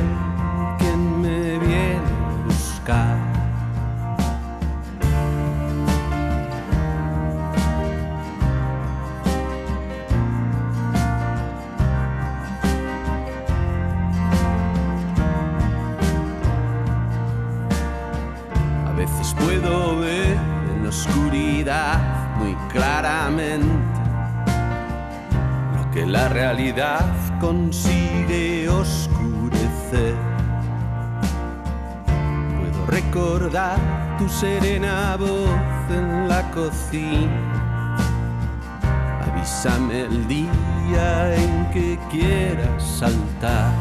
consigue 27.40 28.68
oscurecer. 28.68 30.14
Puedo 32.58 32.86
recordar 32.86 33.78
tu 34.18 34.28
serena 34.28 35.16
voz 35.16 35.90
en 35.90 36.28
la 36.28 36.50
cocina. 36.50 37.96
Avísame 39.30 40.02
el 40.02 40.26
día 40.26 41.34
en 41.36 41.70
que 41.70 41.98
quieras 42.10 42.82
saltar, 42.82 43.72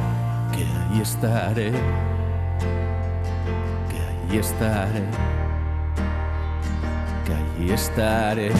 que 0.51 0.63
ahí 0.63 1.01
estaré 1.01 1.71
que 3.89 4.33
ahí 4.33 4.39
estaré, 4.39 5.03
que 7.25 7.33
ahí 7.33 7.71
estaré. 7.71 8.51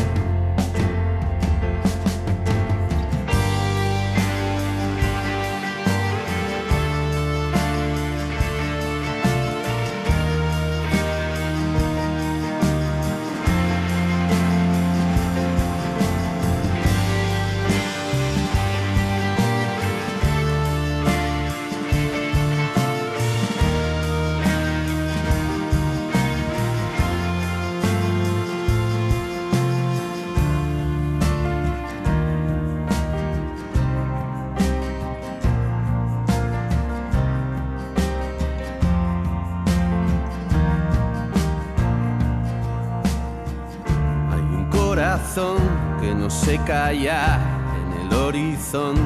Que 45.36 46.16
no 46.16 46.28
se 46.28 46.58
calla 46.60 47.38
en 47.78 48.02
el 48.02 48.14
horizonte. 48.18 49.02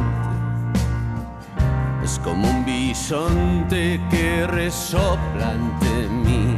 Es 2.01 2.17
como 2.19 2.49
un 2.49 2.63
bisonte 2.63 3.99
que 4.09 4.47
resopla 4.47 5.51
ante 5.51 6.07
mí. 6.09 6.57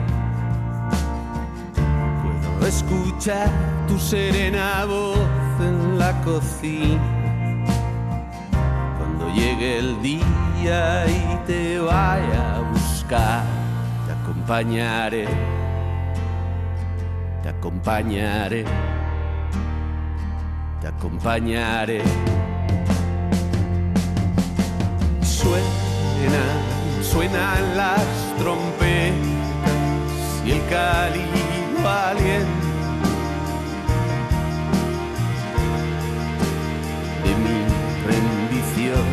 Puedo 2.59 2.67
escuchar 2.67 3.49
tu 3.87 3.97
serena 3.97 4.85
voz 4.85 5.17
en 5.59 5.97
la 5.97 6.11
cocina. 6.21 7.01
Cuando 8.99 9.33
llegue 9.33 9.79
el 9.79 9.99
día 10.03 11.07
y 11.07 11.37
te 11.47 11.79
vaya 11.79 12.57
a 12.57 12.59
buscar, 12.71 13.43
te 14.05 14.11
acompañaré 14.11 15.27
te 17.45 17.49
acompañaré, 17.49 18.65
acompañaré. 20.87 22.01
Suenan, 25.21 27.03
suenan 27.03 27.77
las 27.77 28.05
trompetas 28.37 29.15
y 30.45 30.51
el 30.51 30.61
cálido 30.69 31.89
aliento. 31.89 32.65
de 37.23 37.31
mi 37.43 37.57
rendición. 38.09 39.05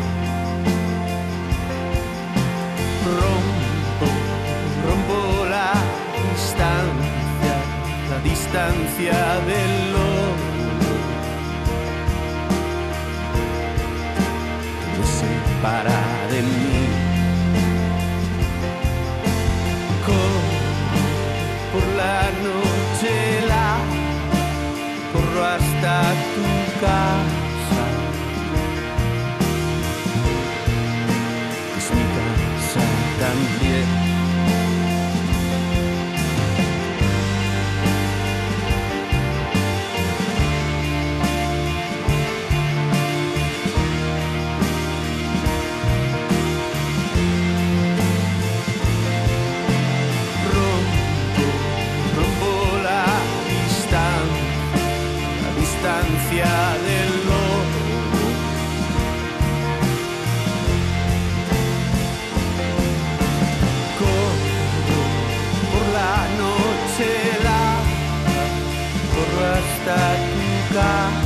Rompo, 3.21 4.07
rompo 4.87 5.47
la 5.49 5.73
distancia, 6.33 7.55
la 8.11 8.19
distancia 8.23 9.19
del 9.47 9.82
separa 15.63 16.03
de 16.31 16.43
mí. 16.43 16.87
Corro 20.05 20.43
por 21.73 21.87
la 21.97 22.23
noche, 22.47 23.47
la 23.47 23.79
corro 25.13 25.45
hasta 25.45 25.95
tu 26.35 26.81
casa. 26.81 27.42
Tu 70.73 71.22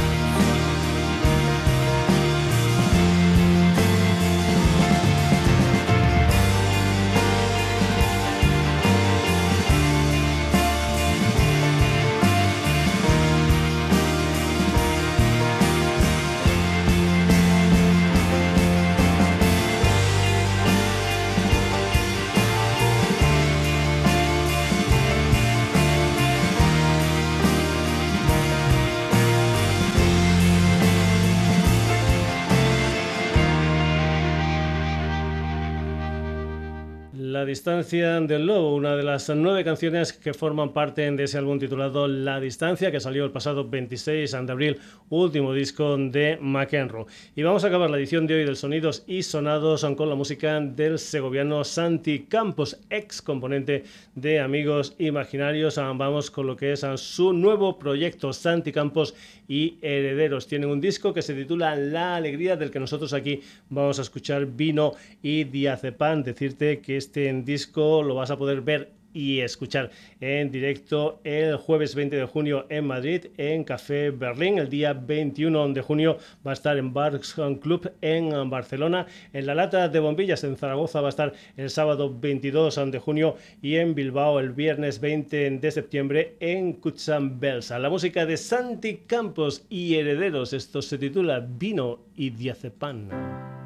distancia 37.47 38.21
del 38.21 38.45
lobo, 38.45 38.75
una 38.75 38.97
de 38.97 39.03
las 39.03 39.31
nueve 39.31 39.65
canciones 39.65 40.13
que 40.13 40.35
forman 40.35 40.73
parte 40.73 41.11
de 41.11 41.25
ese 41.25 41.39
álbum 41.39 41.59
titulado 41.59 42.09
La 42.09 42.41
distancia, 42.41 42.91
que 42.91 43.01
salió 43.01 43.25
el 43.25 43.31
pasado 43.31 43.69
26 43.69 44.33
de 44.33 44.53
abril, 44.53 44.81
último 45.09 45.55
disco 45.55 45.97
de 45.97 46.37
McEnroe. 46.41 47.07
Y 47.35 47.43
vamos 47.43 47.65
a 47.65 47.69
acabar 47.69 47.89
la 47.89 47.97
edición 47.97 48.27
de 48.27 48.35
hoy 48.35 48.45
del 48.45 48.57
Sonidos 48.57 49.05
y 49.07 49.23
Sonados 49.23 49.87
con 49.97 50.09
la 50.09 50.15
música 50.15 50.61
del 50.61 50.99
segoviano 50.99 51.65
Santi 51.65 52.25
Campos, 52.25 52.79
ex 52.91 53.23
componente 53.23 53.85
de 54.15 54.41
Amigos 54.41 54.95
Imaginarios. 54.99 55.77
Vamos 55.77 56.31
con 56.31 56.49
lo 56.49 56.57
que 56.57 56.73
es 56.73 56.85
su 56.97 57.33
nuevo 57.33 57.79
proyecto, 57.79 58.33
Santi 58.33 58.73
Campos 58.73 59.15
y 59.49 59.79
Herederos. 59.81 60.49
Tienen 60.49 60.69
un 60.69 60.81
disco 60.81 61.15
que 61.15 61.23
se 61.23 61.35
titula 61.35 61.77
La 61.77 62.17
Alegría, 62.17 62.57
del 62.57 62.73
que 62.73 62.81
nosotros 62.81 63.13
aquí 63.13 63.41
vamos 63.71 64.01
a 64.01 64.03
escuchar 64.03 64.47
Vino 64.47 64.95
y 65.23 65.45
Diazepam. 65.45 66.25
Decirte 66.25 66.81
que 66.81 66.97
este 66.97 67.29
disco 67.45 68.03
lo 68.03 68.15
vas 68.15 68.31
a 68.31 68.37
poder 68.37 68.61
ver 68.61 68.97
y 69.17 69.41
escuchar 69.41 69.91
en 70.21 70.51
directo 70.51 71.21
el 71.25 71.57
jueves 71.57 71.95
20 71.95 72.17
de 72.17 72.27
junio 72.27 72.67
en 72.69 72.87
Madrid 72.87 73.29
en 73.39 73.65
Café 73.65 74.11
Berlín. 74.11 74.59
El 74.59 74.69
día 74.69 74.93
21 74.93 75.73
de 75.73 75.81
junio 75.81 76.19
va 76.47 76.51
a 76.51 76.55
estar 76.55 76.77
en 76.77 76.93
Bars 76.93 77.35
Club 77.63 77.91
en 78.03 78.51
Barcelona. 78.51 79.07
En 79.33 79.47
La 79.47 79.55
Lata 79.55 79.89
de 79.89 80.01
Bombillas 80.01 80.45
en 80.45 80.59
Zaragoza 80.59 81.01
va 81.01 81.09
a 81.09 81.17
estar 81.17 81.33
el 81.57 81.71
sábado 81.71 82.15
22 82.15 82.79
de 82.93 82.99
junio 82.99 83.37
y 83.63 83.77
en 83.77 83.95
Bilbao 83.95 84.39
el 84.39 84.51
viernes 84.51 85.01
20 85.01 85.51
de 85.51 85.71
septiembre 85.71 86.37
en 86.41 86.75
Cutzam 86.75 87.41
Belsa. 87.41 87.79
La 87.79 87.89
música 87.89 88.27
de 88.27 88.37
Santi 88.37 88.99
Campos 89.07 89.65
y 89.71 89.95
Herederos. 89.95 90.53
Esto 90.53 90.83
se 90.83 90.99
titula 90.99 91.41
Vino 91.41 92.01
y 92.17 92.29
Diazepam. 92.29 93.66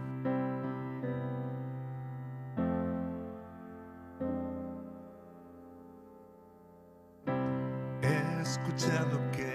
He 8.51 8.53
escuchado 8.53 9.21
que 9.31 9.47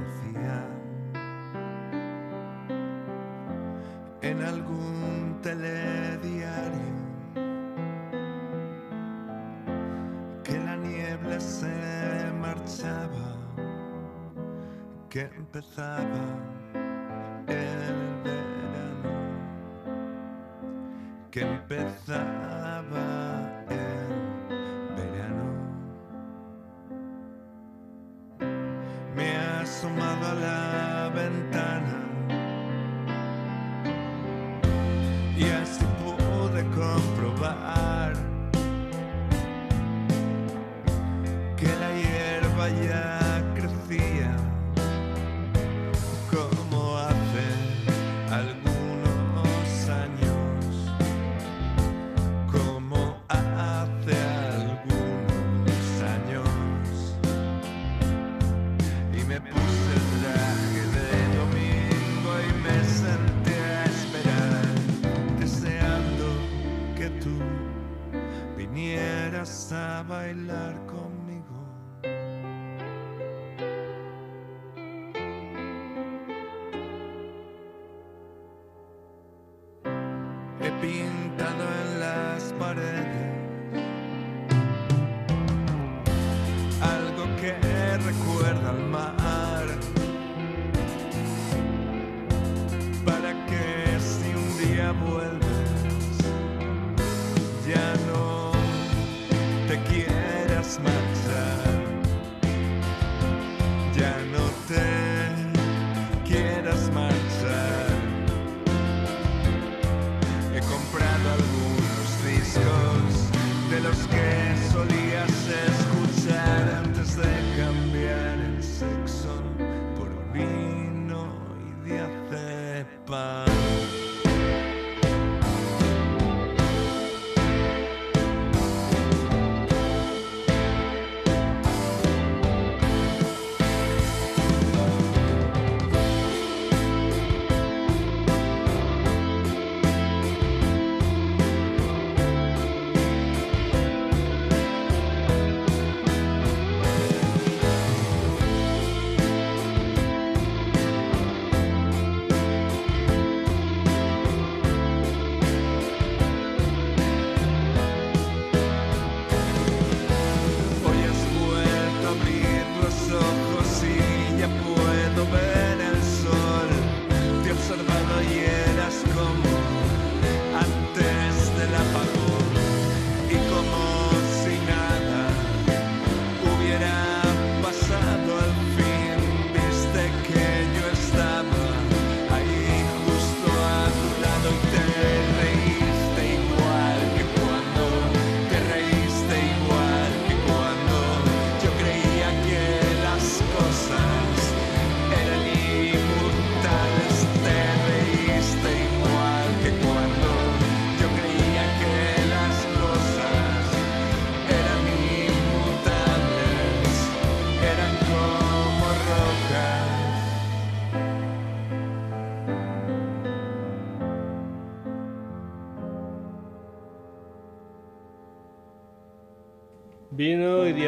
decía. 0.00 0.66
En 4.22 4.42
algún 4.42 5.38
telediario 5.42 6.94
que 10.42 10.58
la 10.60 10.76
niebla 10.76 11.38
se 11.38 12.32
marchaba, 12.40 13.36
que 15.10 15.20
empezaba 15.36 16.24
el 17.48 18.22
verano, 18.24 19.12
que 21.30 21.42
empezaba 21.42 23.17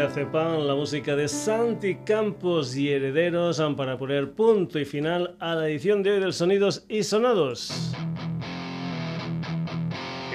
Diazepam 0.00 0.66
la 0.66 0.74
música 0.74 1.14
de 1.14 1.28
Santi 1.28 1.96
Campos 1.96 2.74
y 2.74 2.90
Herederos 2.90 3.60
para 3.76 3.98
poner 3.98 4.32
punto 4.32 4.78
y 4.78 4.86
final 4.86 5.36
a 5.38 5.54
la 5.54 5.68
edición 5.68 6.02
de 6.02 6.12
hoy 6.12 6.20
del 6.20 6.32
Sonidos 6.32 6.86
y 6.88 7.02
Sonados. 7.02 7.92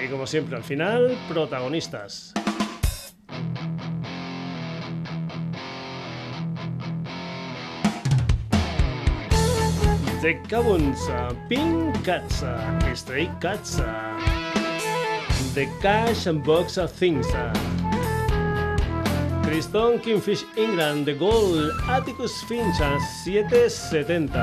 Y 0.03 0.07
como 0.07 0.27
siempre 0.27 0.55
al 0.55 0.63
final, 0.63 1.17
protagonistas. 1.27 2.31
The 10.21 10.39
Cabuns, 10.47 11.09
Pink 11.49 12.03
Cats, 12.03 12.45
Stray 12.93 13.31
Cats, 13.41 13.81
The 15.55 15.67
Cash 15.81 16.27
and 16.27 16.45
Box 16.45 16.77
of 16.77 16.91
Things. 16.91 17.25
Tristan 19.55 19.99
Kingfish 20.01 20.43
England, 20.57 21.05
The 21.05 21.13
Gold, 21.13 21.71
Atticus 21.87 22.43
Finch, 22.43 22.75
770. 23.23 24.33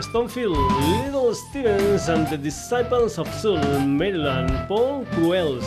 Stonefield, 0.00 0.56
Little 1.04 1.34
Stevens 1.34 2.08
and 2.08 2.26
the 2.28 2.38
Disciples 2.38 3.18
of 3.18 3.28
Soul, 3.34 3.80
Maryland, 3.80 4.50
Paul 4.66 5.04
Cruels, 5.12 5.62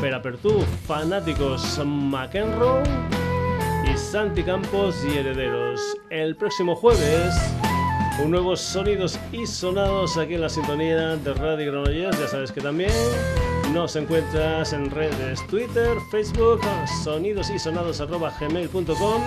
Perapertú, 0.00 0.64
Fanáticos, 0.86 1.78
McEnroe 1.84 2.82
y 3.84 3.94
Santi 3.98 4.42
Campos 4.42 4.96
y 5.04 5.18
Herederos. 5.18 5.82
El 6.08 6.34
próximo 6.34 6.74
jueves, 6.74 7.34
un 8.24 8.30
nuevo 8.30 8.56
Sonidos 8.56 9.18
y 9.32 9.46
Sonados 9.46 10.16
aquí 10.16 10.36
en 10.36 10.40
la 10.40 10.48
sintonía 10.48 11.16
de 11.18 11.34
Radio 11.34 11.72
Granollers. 11.72 12.18
Ya 12.18 12.28
sabes 12.28 12.50
que 12.50 12.62
también 12.62 12.90
nos 13.72 13.96
encuentras 13.96 14.72
en 14.72 14.88
redes 14.90 15.44
Twitter, 15.46 15.96
Facebook, 16.10 16.60
sonidosysonados.gmail.com 17.02 19.22